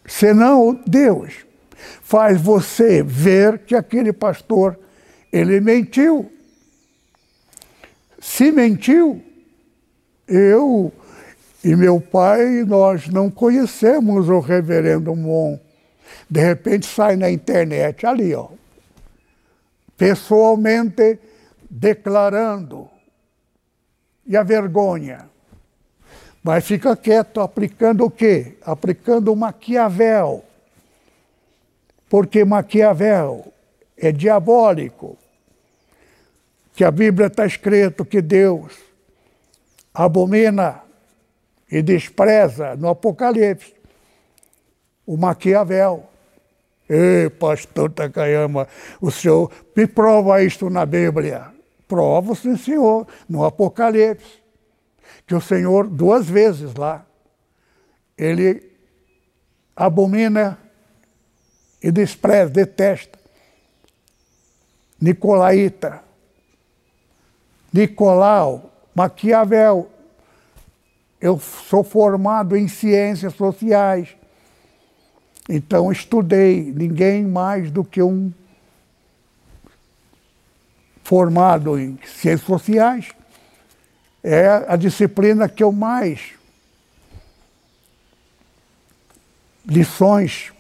[0.04, 1.46] senão Deus,
[2.02, 4.78] faz você ver que aquele pastor
[5.32, 6.30] ele mentiu.
[8.20, 9.22] Se mentiu,
[10.28, 10.92] eu
[11.64, 15.58] e meu pai, nós não conhecemos o reverendo Mon.
[16.28, 18.48] De repente sai na internet, ali, ó,
[19.96, 21.18] pessoalmente
[21.68, 22.88] declarando.
[24.26, 25.28] E a vergonha?
[26.42, 28.56] Mas fica quieto, aplicando o quê?
[28.62, 30.44] Aplicando o Maquiavel.
[32.10, 33.50] Porque Maquiavel
[33.96, 35.16] é diabólico.
[36.74, 38.76] Que a Bíblia está escrito que Deus
[39.94, 40.82] abomina
[41.70, 43.74] e despreza no Apocalipse
[45.06, 46.04] o Maquiavel.
[46.88, 48.66] Ei, pastor Takayama,
[49.00, 51.46] o senhor me prova isto na Bíblia.
[51.86, 54.40] Prova, sim, senhor, no Apocalipse.
[55.26, 57.06] Que o Senhor, duas vezes lá,
[58.18, 58.68] ele
[59.76, 60.58] abomina
[61.82, 63.18] e despreza, detesta.
[65.00, 66.02] Nicolaíta,
[67.72, 69.90] Nicolau, Maquiavel.
[71.20, 74.14] Eu sou formado em ciências sociais.
[75.48, 78.32] Então estudei, ninguém mais do que um
[81.02, 83.08] formado em ciências sociais.
[84.22, 86.34] É a disciplina que eu mais
[89.64, 90.52] lições.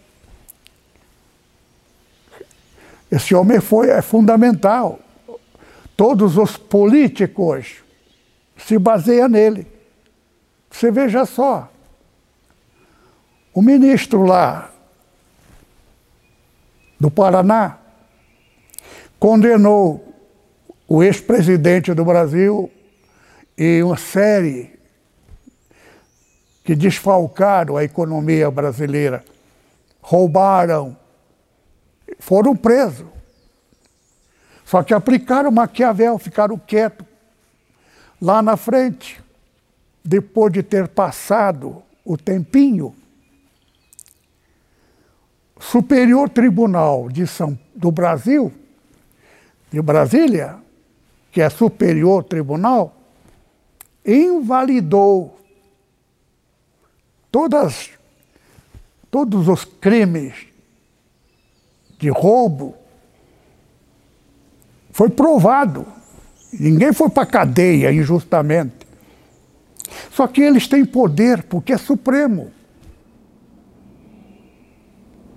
[3.10, 4.98] Esse homem foi é fundamental.
[5.96, 7.76] Todos os políticos
[8.56, 9.66] se baseiam nele.
[10.70, 11.70] Você veja só.
[13.52, 14.70] O ministro lá
[17.00, 17.78] do Paraná,
[19.18, 20.14] condenou
[20.86, 22.70] o ex-presidente do Brasil
[23.56, 24.78] e uma série
[26.62, 29.24] que desfalcaram a economia brasileira,
[30.02, 30.94] roubaram,
[32.20, 33.06] foram presos.
[34.64, 37.04] Só que aplicaram Maquiavel, ficaram quietos.
[38.20, 39.20] Lá na frente,
[40.04, 42.94] depois de ter passado o tempinho,
[45.58, 48.52] Superior Tribunal de São, do Brasil,
[49.70, 50.58] de Brasília,
[51.32, 52.96] que é Superior Tribunal,
[54.04, 55.38] invalidou
[57.30, 57.90] todas,
[59.10, 60.49] todos os crimes
[62.00, 62.74] de roubo.
[64.90, 65.86] Foi provado.
[66.52, 68.88] Ninguém foi para a cadeia injustamente.
[70.10, 72.50] Só que eles têm poder porque é supremo.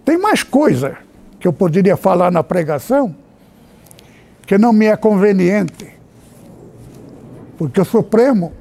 [0.03, 0.97] Tem mais coisa
[1.39, 3.15] que eu poderia falar na pregação
[4.45, 5.93] que não me é conveniente.
[7.57, 8.51] Porque o Supremo,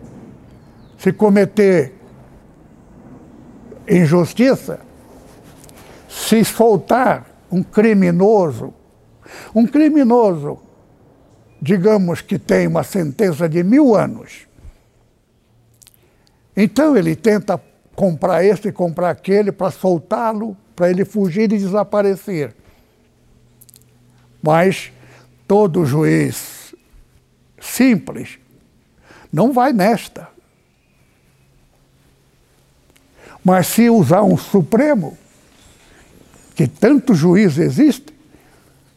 [0.99, 1.95] se cometer
[3.89, 4.81] injustiça,
[6.09, 8.73] se soltar um criminoso,
[9.55, 10.59] um criminoso,
[11.61, 14.49] digamos que tem uma sentença de mil anos,
[16.57, 17.63] então ele tenta
[17.95, 22.55] comprar esse e comprar aquele para soltá-lo para ele fugir e desaparecer.
[24.43, 24.91] Mas
[25.47, 26.75] todo juiz
[27.61, 28.39] simples
[29.33, 30.29] não vai nesta.
[33.45, 35.17] Mas se usar um Supremo,
[36.55, 38.15] que tanto juiz existe,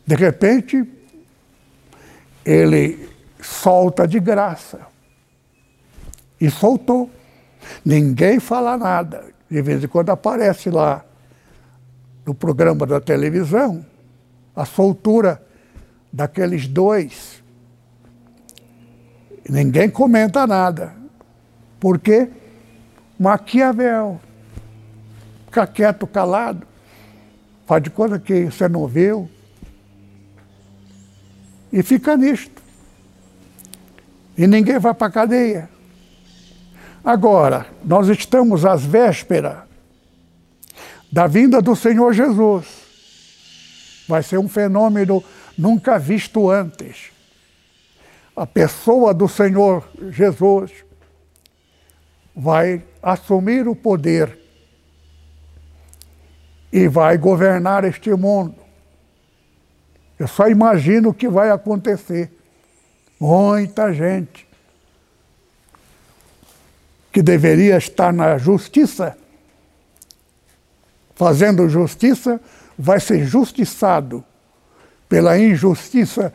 [0.06, 0.88] de repente
[2.46, 3.10] ele
[3.42, 4.82] solta de graça.
[6.40, 7.10] E soltou.
[7.84, 9.26] Ninguém fala nada.
[9.50, 11.04] De vez em quando aparece lá
[12.26, 13.86] no programa da televisão,
[14.56, 15.42] a soltura
[16.12, 17.44] daqueles dois.
[19.48, 20.94] Ninguém comenta nada.
[21.80, 22.30] Porque
[23.20, 24.20] Maquiavel
[25.46, 26.68] fica quieto, calado,
[27.66, 29.30] faz de conta que você não viu.
[31.72, 32.62] E fica nisto.
[34.38, 35.70] E ninguém vai para a cadeia.
[37.04, 39.58] Agora, nós estamos às vésperas
[41.12, 42.66] da vinda do Senhor Jesus.
[44.08, 45.24] Vai ser um fenômeno
[45.58, 47.12] nunca visto antes.
[48.36, 50.72] A pessoa do Senhor Jesus
[52.36, 54.45] vai assumir o poder
[56.72, 58.56] e vai governar este mundo.
[60.18, 62.32] Eu só imagino o que vai acontecer.
[63.20, 64.48] Muita gente
[67.12, 69.18] que deveria estar na justiça,
[71.16, 72.42] fazendo justiça,
[72.78, 74.24] vai ser justiçado
[75.08, 76.34] pela injustiça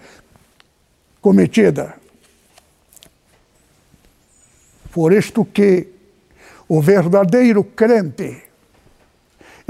[1.20, 1.94] cometida.
[4.90, 5.88] Por isto que
[6.68, 8.42] o verdadeiro crente,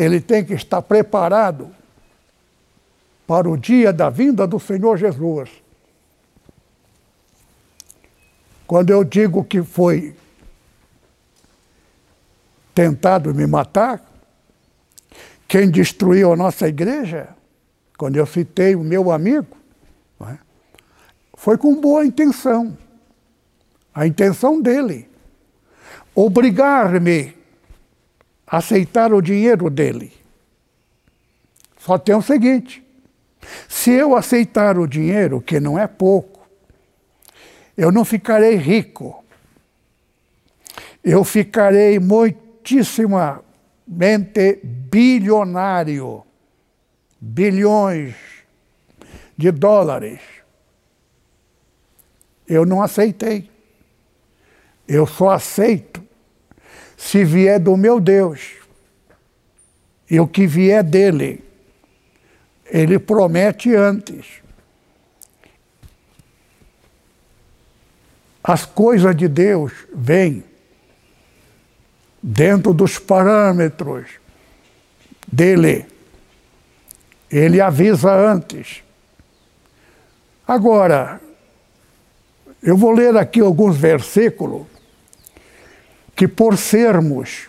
[0.00, 1.70] ele tem que estar preparado
[3.26, 5.50] para o dia da vinda do Senhor Jesus.
[8.66, 10.16] Quando eu digo que foi
[12.74, 14.02] tentado me matar,
[15.46, 17.28] quem destruiu a nossa igreja,
[17.98, 19.54] quando eu citei o meu amigo,
[20.22, 20.38] é?
[21.34, 22.76] foi com boa intenção.
[23.94, 25.10] A intenção dele.
[26.14, 27.39] Obrigar-me
[28.50, 30.12] aceitar o dinheiro dele.
[31.78, 32.84] Só tem o seguinte:
[33.68, 36.46] se eu aceitar o dinheiro, que não é pouco,
[37.76, 39.24] eu não ficarei rico.
[41.02, 46.22] Eu ficarei muitíssimamente bilionário.
[47.18, 48.14] Bilhões
[49.36, 50.20] de dólares.
[52.46, 53.50] Eu não aceitei.
[54.86, 56.02] Eu só aceito
[57.00, 58.52] se vier do meu Deus.
[60.08, 61.42] E o que vier dele
[62.66, 64.26] ele promete antes.
[68.44, 70.44] As coisas de Deus vêm
[72.22, 74.06] dentro dos parâmetros
[75.26, 75.86] dele.
[77.30, 78.82] Ele avisa antes.
[80.46, 81.20] Agora,
[82.62, 84.66] eu vou ler aqui alguns versículos
[86.20, 87.48] que, por sermos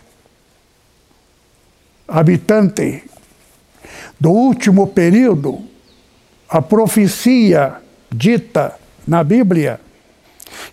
[2.08, 3.04] habitante
[4.18, 5.62] do último período,
[6.48, 9.78] a profecia dita na Bíblia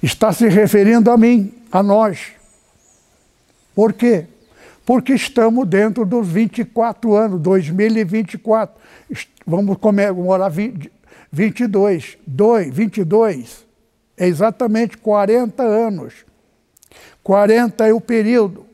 [0.01, 2.31] está se referindo a mim, a nós.
[3.75, 4.27] Por quê?
[4.85, 8.81] Porque estamos dentro dos 24 anos, 2024.
[9.45, 10.89] Vamos comemorar 20,
[11.29, 12.17] 22.
[12.25, 13.65] 2, 22
[14.15, 16.28] é exatamente 40 anos.
[17.23, 18.65] 40 é o período.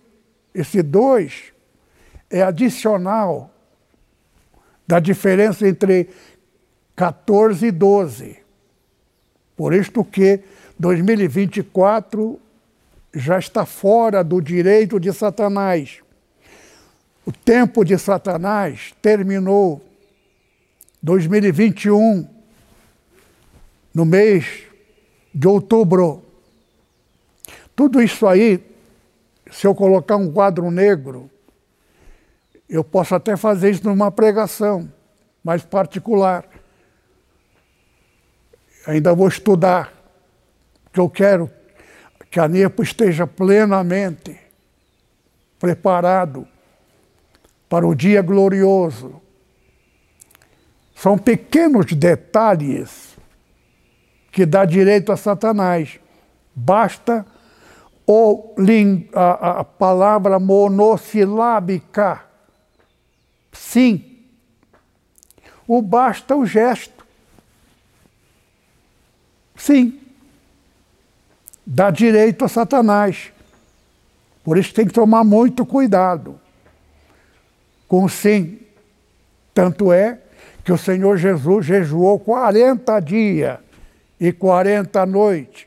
[0.53, 1.53] Esse 2
[2.30, 3.51] é adicional
[4.88, 6.09] da diferença entre
[6.95, 8.38] 14 e 12.
[9.55, 10.41] Por isto que
[10.78, 12.39] 2024
[13.13, 15.99] já está fora do direito de Satanás.
[17.26, 19.84] O tempo de Satanás terminou
[21.01, 22.28] 2021,
[23.93, 24.63] no mês
[25.34, 26.25] de outubro.
[27.76, 28.64] Tudo isso aí,
[29.52, 31.30] se eu colocar um quadro negro,
[32.70, 34.92] eu posso até fazer isso numa pregação
[35.44, 36.46] mais particular.
[38.88, 39.94] Ainda vou estudar,
[40.84, 41.52] porque eu quero
[42.32, 44.40] que a NEPO esteja plenamente
[45.60, 46.48] preparado
[47.68, 49.22] para o dia glorioso.
[50.96, 53.18] São pequenos detalhes
[54.32, 56.00] que dá direito a Satanás.
[56.56, 57.26] Basta
[58.08, 58.56] o,
[59.14, 62.26] a, a palavra monossilábica
[63.56, 64.03] Sim.
[65.68, 67.06] O basta o gesto.
[69.56, 69.99] Sim.
[71.66, 73.32] Dá direito a Satanás.
[74.43, 76.39] Por isso tem que tomar muito cuidado
[77.88, 78.60] com sim.
[79.53, 80.20] Tanto é
[80.64, 83.58] que o Senhor Jesus jejuou 40 dias
[84.20, 85.66] e 40 noites.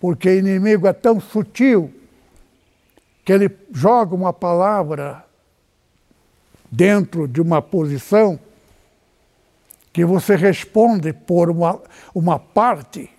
[0.00, 1.92] Porque inimigo é tão sutil
[3.24, 5.24] que ele joga uma palavra
[6.70, 8.38] dentro de uma posição
[9.92, 11.80] que você responde por uma,
[12.14, 13.10] uma parte,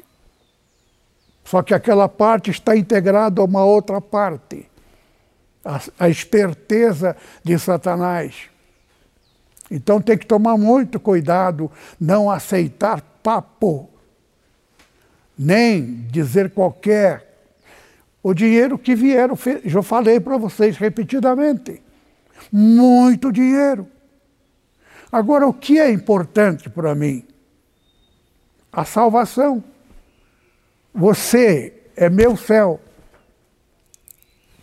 [1.44, 4.70] só que aquela parte está integrada a uma outra parte.
[5.66, 8.50] A, a esperteza de Satanás.
[9.70, 13.90] Então tem que tomar muito cuidado, não aceitar papo,
[15.40, 17.26] nem dizer qualquer.
[18.22, 21.82] O dinheiro que vieram, já falei para vocês repetidamente
[22.52, 23.88] muito dinheiro.
[25.12, 27.26] Agora, o que é importante para mim?
[28.72, 29.64] a salvação.
[30.94, 32.80] Você é meu céu,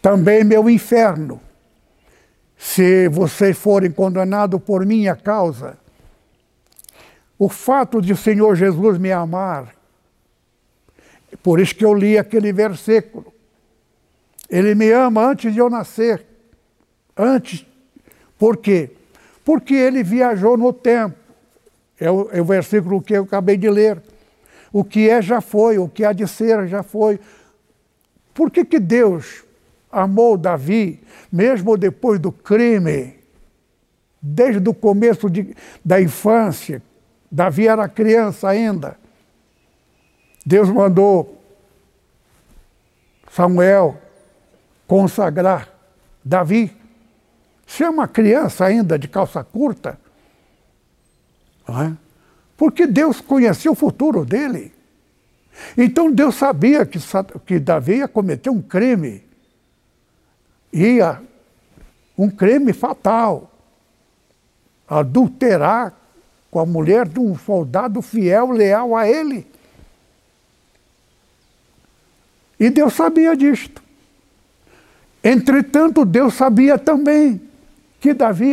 [0.00, 1.40] também meu inferno.
[2.56, 5.76] Se vocês forem condenados por minha causa,
[7.38, 9.74] o fato de o Senhor Jesus me amar,
[11.42, 13.32] por isso que eu li aquele versículo.
[14.48, 16.24] Ele me ama antes de eu nascer.
[17.16, 17.66] Antes.
[18.38, 18.90] Por quê?
[19.44, 21.16] Porque ele viajou no tempo.
[21.98, 24.02] É o, é o versículo que eu acabei de ler.
[24.72, 27.18] O que é já foi, o que há de ser já foi.
[28.34, 29.44] Por que, que Deus
[29.90, 31.00] amou Davi,
[31.32, 33.14] mesmo depois do crime,
[34.20, 36.82] desde o começo de, da infância?
[37.32, 38.98] Davi era criança ainda.
[40.46, 41.42] Deus mandou
[43.32, 44.00] Samuel
[44.86, 45.68] consagrar
[46.24, 46.72] Davi.
[47.66, 49.98] Se é uma criança ainda de calça curta,
[51.68, 51.92] é?
[52.56, 54.72] porque Deus conhecia o futuro dele.
[55.76, 57.00] Então Deus sabia que,
[57.44, 59.24] que Davi ia cometer um crime.
[60.72, 61.20] Ia,
[62.16, 63.50] um crime fatal.
[64.86, 65.92] Adulterar
[66.52, 69.44] com a mulher de um soldado fiel, leal a ele.
[72.58, 73.82] E Deus sabia disto.
[75.22, 77.40] Entretanto, Deus sabia também
[78.00, 78.52] que Davi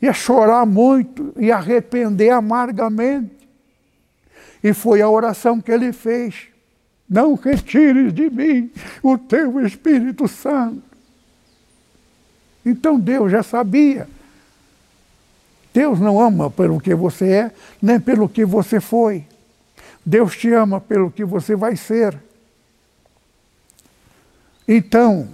[0.00, 3.30] ia chorar muito e arrepender amargamente.
[4.62, 6.48] E foi a oração que ele fez.
[7.08, 8.70] Não retires de mim
[9.02, 10.82] o teu Espírito Santo.
[12.64, 14.08] Então Deus já sabia.
[15.72, 19.24] Deus não ama pelo que você é, nem pelo que você foi.
[20.04, 22.18] Deus te ama pelo que você vai ser.
[24.72, 25.28] Então,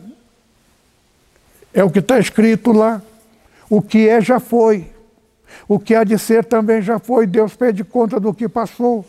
[1.74, 3.02] é o que está escrito lá.
[3.68, 4.90] O que é já foi.
[5.68, 7.26] O que há de ser também já foi.
[7.26, 9.04] Deus pede conta do que passou.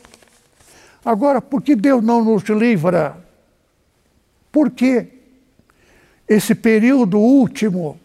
[1.05, 3.15] Agora, por que Deus não nos livra?
[4.51, 5.07] Por que
[6.27, 7.97] esse período último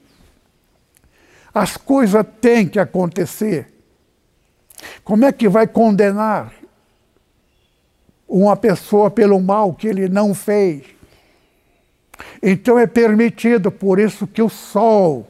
[1.52, 3.66] as coisas têm que acontecer?
[5.02, 6.52] Como é que vai condenar
[8.28, 11.01] uma pessoa pelo mal que ele não fez?
[12.42, 15.28] Então é permitido, por isso que o sol,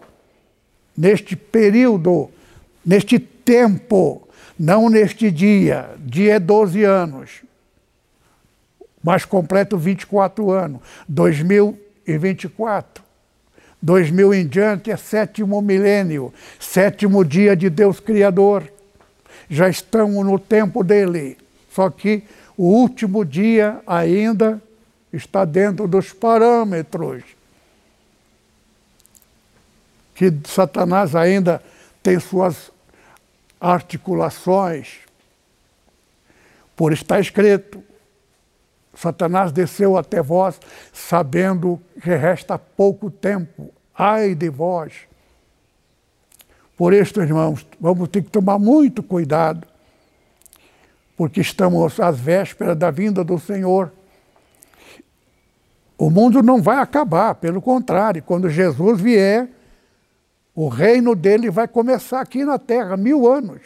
[0.96, 2.30] neste período,
[2.84, 4.26] neste tempo,
[4.58, 7.42] não neste dia, dia é 12 anos,
[9.02, 13.02] mas completo 24 anos, 2024.
[13.82, 18.62] 2000 em diante é sétimo milênio, sétimo dia de Deus Criador.
[19.50, 21.36] Já estamos no tempo dele,
[21.68, 22.22] só que
[22.56, 24.62] o último dia ainda
[25.12, 27.22] está dentro dos parâmetros
[30.14, 31.62] que Satanás ainda
[32.02, 32.70] tem suas
[33.60, 34.98] articulações.
[36.76, 37.82] Por estar escrito,
[38.94, 40.60] Satanás desceu até vós,
[40.92, 43.72] sabendo que resta pouco tempo.
[43.94, 44.92] Ai de vós.
[46.76, 49.66] Por isso, irmãos, vamos ter que tomar muito cuidado,
[51.16, 53.92] porque estamos às vésperas da vinda do Senhor.
[56.02, 59.48] O mundo não vai acabar, pelo contrário, quando Jesus vier,
[60.52, 63.60] o reino dele vai começar aqui na terra, mil anos,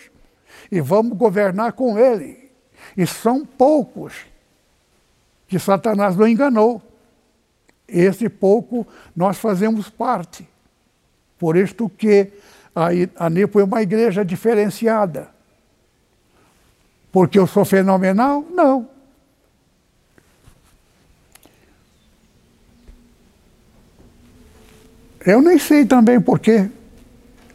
[0.70, 2.50] e vamos governar com ele.
[2.94, 4.26] E são poucos
[5.48, 6.82] que Satanás não enganou.
[7.88, 10.46] Esse pouco nós fazemos parte.
[11.38, 12.32] Por isto que
[13.18, 15.30] a, NIPO é uma igreja diferenciada.
[17.10, 18.44] Porque eu sou fenomenal?
[18.50, 18.95] Não.
[25.26, 26.68] Eu nem sei também porquê.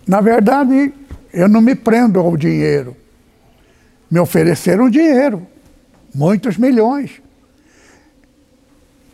[0.06, 0.94] Na verdade,
[1.34, 2.98] eu não me prendo ao dinheiro.
[4.10, 5.48] Me ofereceram dinheiro,
[6.14, 7.22] muitos milhões.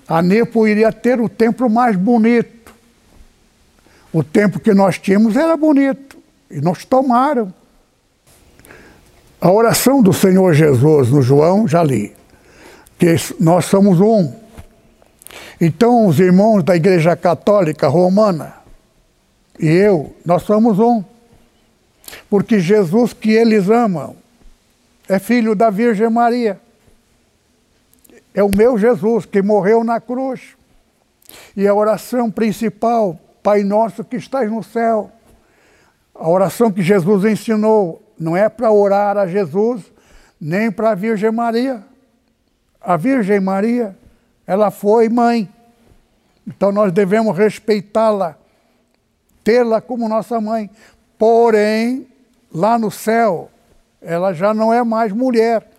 [0.08, 2.74] A Nepo iria ter o templo mais bonito.
[4.12, 6.18] O templo que nós tínhamos era bonito,
[6.50, 7.54] e nos tomaram.
[9.40, 12.16] A oração do Senhor Jesus no João, já li,
[12.98, 14.47] que nós somos um.
[15.60, 18.58] Então, os irmãos da Igreja Católica Romana
[19.60, 21.04] e eu, nós somos um.
[22.30, 24.16] Porque Jesus que eles amam
[25.10, 26.60] é filho da Virgem Maria.
[28.34, 30.56] É o meu Jesus que morreu na cruz.
[31.56, 35.12] E a oração principal, Pai nosso que estás no céu,
[36.14, 39.82] a oração que Jesus ensinou, não é para orar a Jesus,
[40.40, 41.84] nem para a Virgem Maria.
[42.80, 43.98] A Virgem Maria
[44.48, 45.54] ela foi mãe.
[46.48, 48.38] Então nós devemos respeitá-la,
[49.44, 50.70] tê-la como nossa mãe.
[51.18, 52.08] Porém,
[52.52, 53.52] lá no céu,
[54.02, 55.70] ela já não é mais mulher.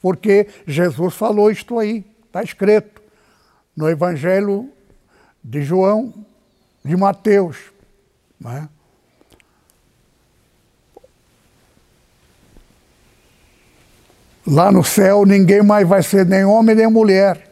[0.00, 3.02] Porque Jesus falou isto aí, está escrito
[3.76, 4.70] no Evangelho
[5.42, 6.14] de João,
[6.84, 7.56] de Mateus.
[8.40, 8.68] Né?
[14.46, 17.49] Lá no céu ninguém mais vai ser nem homem nem mulher.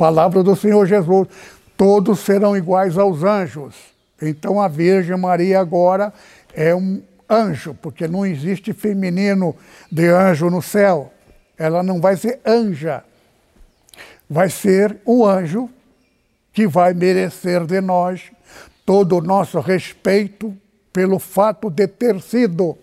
[0.00, 1.28] Palavra do Senhor Jesus.
[1.76, 3.74] Todos serão iguais aos anjos.
[4.22, 6.10] Então a Virgem Maria agora
[6.54, 9.54] é um anjo, porque não existe feminino
[9.92, 11.12] de anjo no céu.
[11.58, 13.04] Ela não vai ser anja.
[14.28, 15.68] Vai ser o anjo
[16.50, 18.32] que vai merecer de nós
[18.86, 20.56] todo o nosso respeito
[20.94, 22.74] pelo fato de ter sido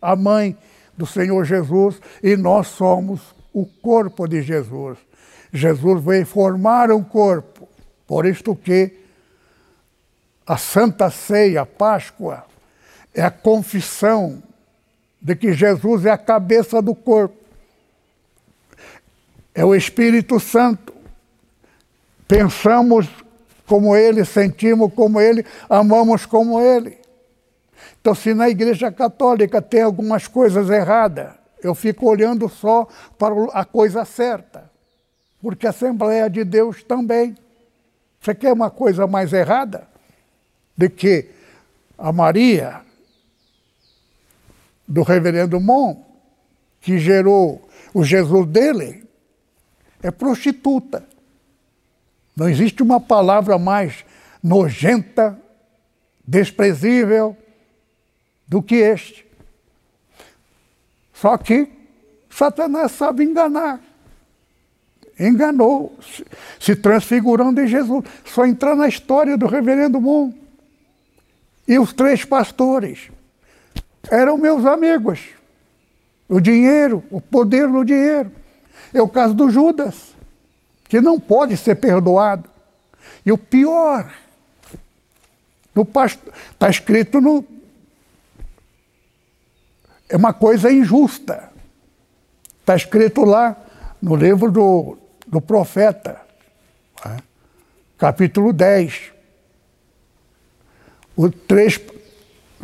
[0.00, 0.56] a mãe
[0.96, 3.20] do Senhor Jesus e nós somos
[3.52, 5.07] o corpo de Jesus.
[5.52, 7.68] Jesus veio formar um corpo,
[8.06, 8.92] por isto que
[10.46, 12.44] a Santa Ceia, a Páscoa,
[13.14, 14.42] é a confissão
[15.20, 17.36] de que Jesus é a cabeça do corpo.
[19.54, 20.94] É o Espírito Santo.
[22.26, 23.08] Pensamos
[23.66, 26.98] como Ele, sentimos como Ele, amamos como Ele.
[28.00, 32.86] Então, se na Igreja Católica tem algumas coisas erradas, eu fico olhando só
[33.18, 34.67] para a coisa certa.
[35.40, 37.36] Porque a Assembleia de Deus também.
[38.20, 39.88] Você quer uma coisa mais errada?
[40.76, 41.30] De que
[41.96, 42.82] a Maria,
[44.86, 46.04] do reverendo Mon,
[46.80, 49.04] que gerou o Jesus dele,
[50.02, 51.06] é prostituta.
[52.36, 54.04] Não existe uma palavra mais
[54.42, 55.38] nojenta,
[56.26, 57.36] desprezível,
[58.46, 59.26] do que este.
[61.12, 61.68] Só que
[62.30, 63.80] Satanás sabe enganar.
[65.18, 65.98] Enganou,
[66.60, 68.04] se transfigurando em Jesus.
[68.24, 70.32] Só entrar na história do reverendo Moon.
[71.66, 73.10] E os três pastores
[74.10, 75.20] eram meus amigos.
[76.28, 78.30] O dinheiro, o poder no dinheiro.
[78.94, 80.14] É o caso do Judas,
[80.88, 82.48] que não pode ser perdoado.
[83.24, 84.10] E o pior,
[85.74, 87.44] está escrito no,
[90.08, 91.50] é uma coisa injusta.
[92.60, 93.56] Está escrito lá
[94.00, 94.96] no livro do,
[95.28, 96.20] do profeta,
[97.04, 97.18] né?
[97.96, 99.12] capítulo 10.
[101.16, 101.80] O 3,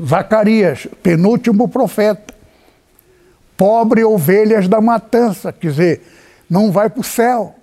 [0.03, 2.35] Zacarias, penúltimo profeta.
[3.57, 6.03] Pobre ovelhas da matança, quer dizer,
[6.51, 7.55] não vai para o céu,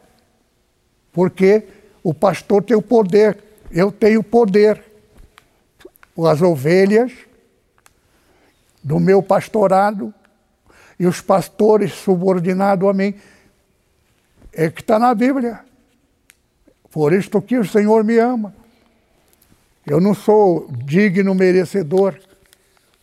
[1.12, 1.68] porque
[2.04, 3.38] o pastor tem o poder,
[3.72, 4.84] eu tenho poder.
[6.30, 7.12] As ovelhas
[8.84, 10.14] do meu pastorado
[11.00, 13.16] e os pastores subordinados a mim.
[14.54, 15.60] É que está na Bíblia.
[16.92, 18.54] Por isto que o Senhor me ama.
[19.86, 22.20] Eu não sou digno merecedor,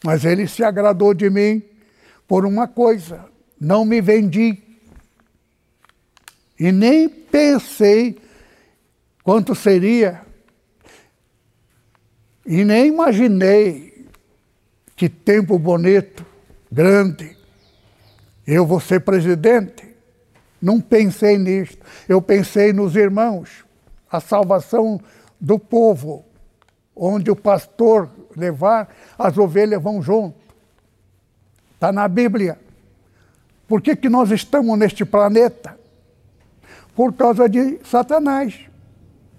[0.05, 1.63] mas Ele se agradou de mim
[2.27, 3.25] por uma coisa:
[3.61, 4.63] não me vendi.
[6.59, 8.19] E nem pensei
[9.23, 10.23] quanto seria.
[12.45, 14.07] E nem imaginei
[14.97, 16.25] que tempo bonito,
[16.71, 17.37] grande.
[18.47, 19.88] Eu vou ser presidente.
[20.61, 21.79] Não pensei nisto.
[22.09, 23.65] Eu pensei nos irmãos,
[24.11, 25.01] a salvação
[25.41, 26.25] do povo,
[26.95, 30.37] onde o pastor levar, as ovelhas vão junto.
[31.75, 32.59] Está na Bíblia.
[33.69, 35.79] Por que, que nós estamos neste planeta?
[36.95, 38.59] Por causa de Satanás.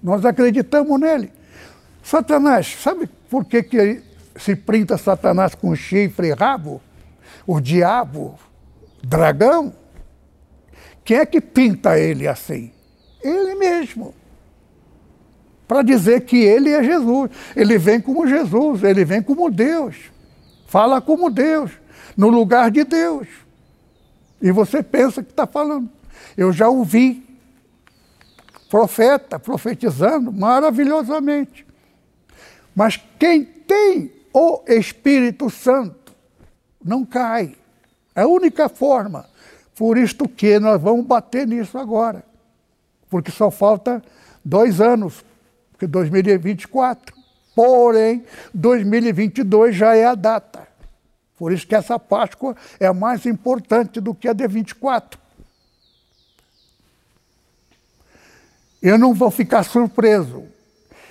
[0.01, 1.33] Nós acreditamos nele.
[2.01, 4.01] Satanás, sabe por que, que
[4.37, 6.81] se pinta Satanás com chifre e rabo,
[7.45, 8.39] o diabo,
[9.03, 9.73] dragão,
[11.03, 12.71] quem é que pinta ele assim?
[13.23, 14.13] Ele mesmo.
[15.67, 17.31] Para dizer que ele é Jesus.
[17.55, 19.95] Ele vem como Jesus, ele vem como Deus.
[20.67, 21.71] Fala como Deus,
[22.15, 23.27] no lugar de Deus.
[24.41, 25.89] E você pensa que está falando.
[26.37, 27.25] Eu já ouvi
[28.69, 31.65] profeta profetizando maravilhosamente.
[32.75, 36.13] Mas quem tem o Espírito Santo
[36.83, 37.55] não cai.
[38.15, 39.27] É a única forma.
[39.79, 42.21] Por isto que nós vamos bater nisso agora.
[43.09, 44.03] Porque só falta
[44.43, 45.23] dois anos,
[45.71, 47.15] porque 2024.
[47.55, 50.67] Porém, 2022 já é a data.
[51.37, 55.17] Por isso que essa Páscoa é mais importante do que a de 24.
[58.81, 60.43] Eu não vou ficar surpreso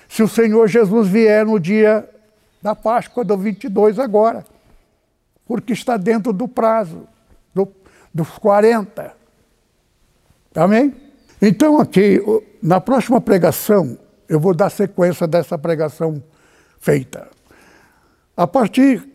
[0.07, 2.07] se o Senhor Jesus vier no dia
[2.61, 4.45] da Páscoa do 22 agora,
[5.47, 7.07] porque está dentro do prazo
[8.19, 9.15] dos 40.
[10.55, 10.93] Amém?
[11.41, 12.21] Então, aqui,
[12.61, 13.97] na próxima pregação,
[14.27, 16.21] eu vou dar sequência dessa pregação
[16.79, 17.29] feita.
[18.35, 19.07] A partir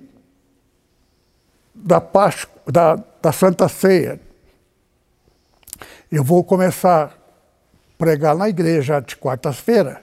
[1.75, 4.21] da, Páscoa, da, da Santa Ceia,
[6.11, 7.11] Eu vou começar a
[7.99, 9.99] pregar na igreja de quartas-feiras.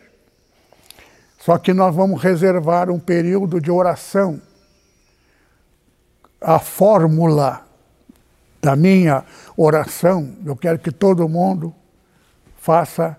[1.39, 4.41] Só que nós vamos reservar um período de oração.
[6.41, 7.65] A fórmula
[8.62, 9.26] da minha
[9.57, 11.74] oração, eu quero que todo mundo
[12.57, 13.18] faça,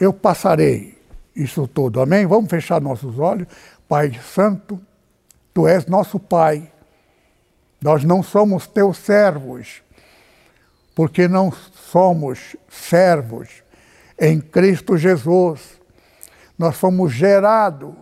[0.00, 0.98] eu passarei
[1.36, 2.26] isso tudo, amém?
[2.26, 3.46] Vamos fechar nossos olhos.
[3.86, 4.80] Pai Santo,
[5.54, 6.72] Tu és nosso Pai,
[7.80, 9.82] nós não somos teus servos,
[10.96, 13.62] porque não somos servos
[14.18, 15.80] em Cristo Jesus.
[16.58, 17.94] Nós fomos gerados.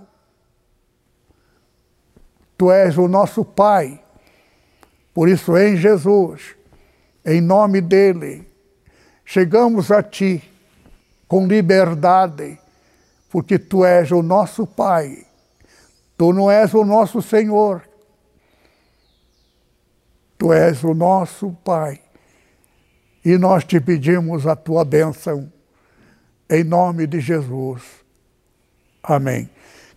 [2.56, 4.01] Tu és o nosso Pai.
[5.14, 6.56] Por isso, em Jesus,
[7.24, 8.46] em nome dele,
[9.24, 10.42] chegamos a Ti
[11.28, 12.58] com liberdade,
[13.30, 15.26] porque Tu és o nosso Pai.
[16.16, 17.82] Tu não és o nosso Senhor.
[20.38, 22.00] Tu és o nosso Pai.
[23.24, 25.52] E nós te pedimos a tua bênção,
[26.50, 27.82] em nome de Jesus.
[29.02, 29.48] Amém.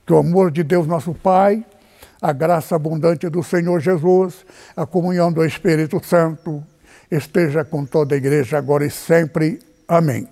[0.06, 1.66] Que o amor de Deus, nosso Pai,
[2.22, 4.46] a graça abundante do Senhor Jesus,
[4.76, 6.64] a comunhão do Espírito Santo,
[7.12, 9.60] esteja com toda a igreja agora e sempre.
[9.88, 10.28] Amém.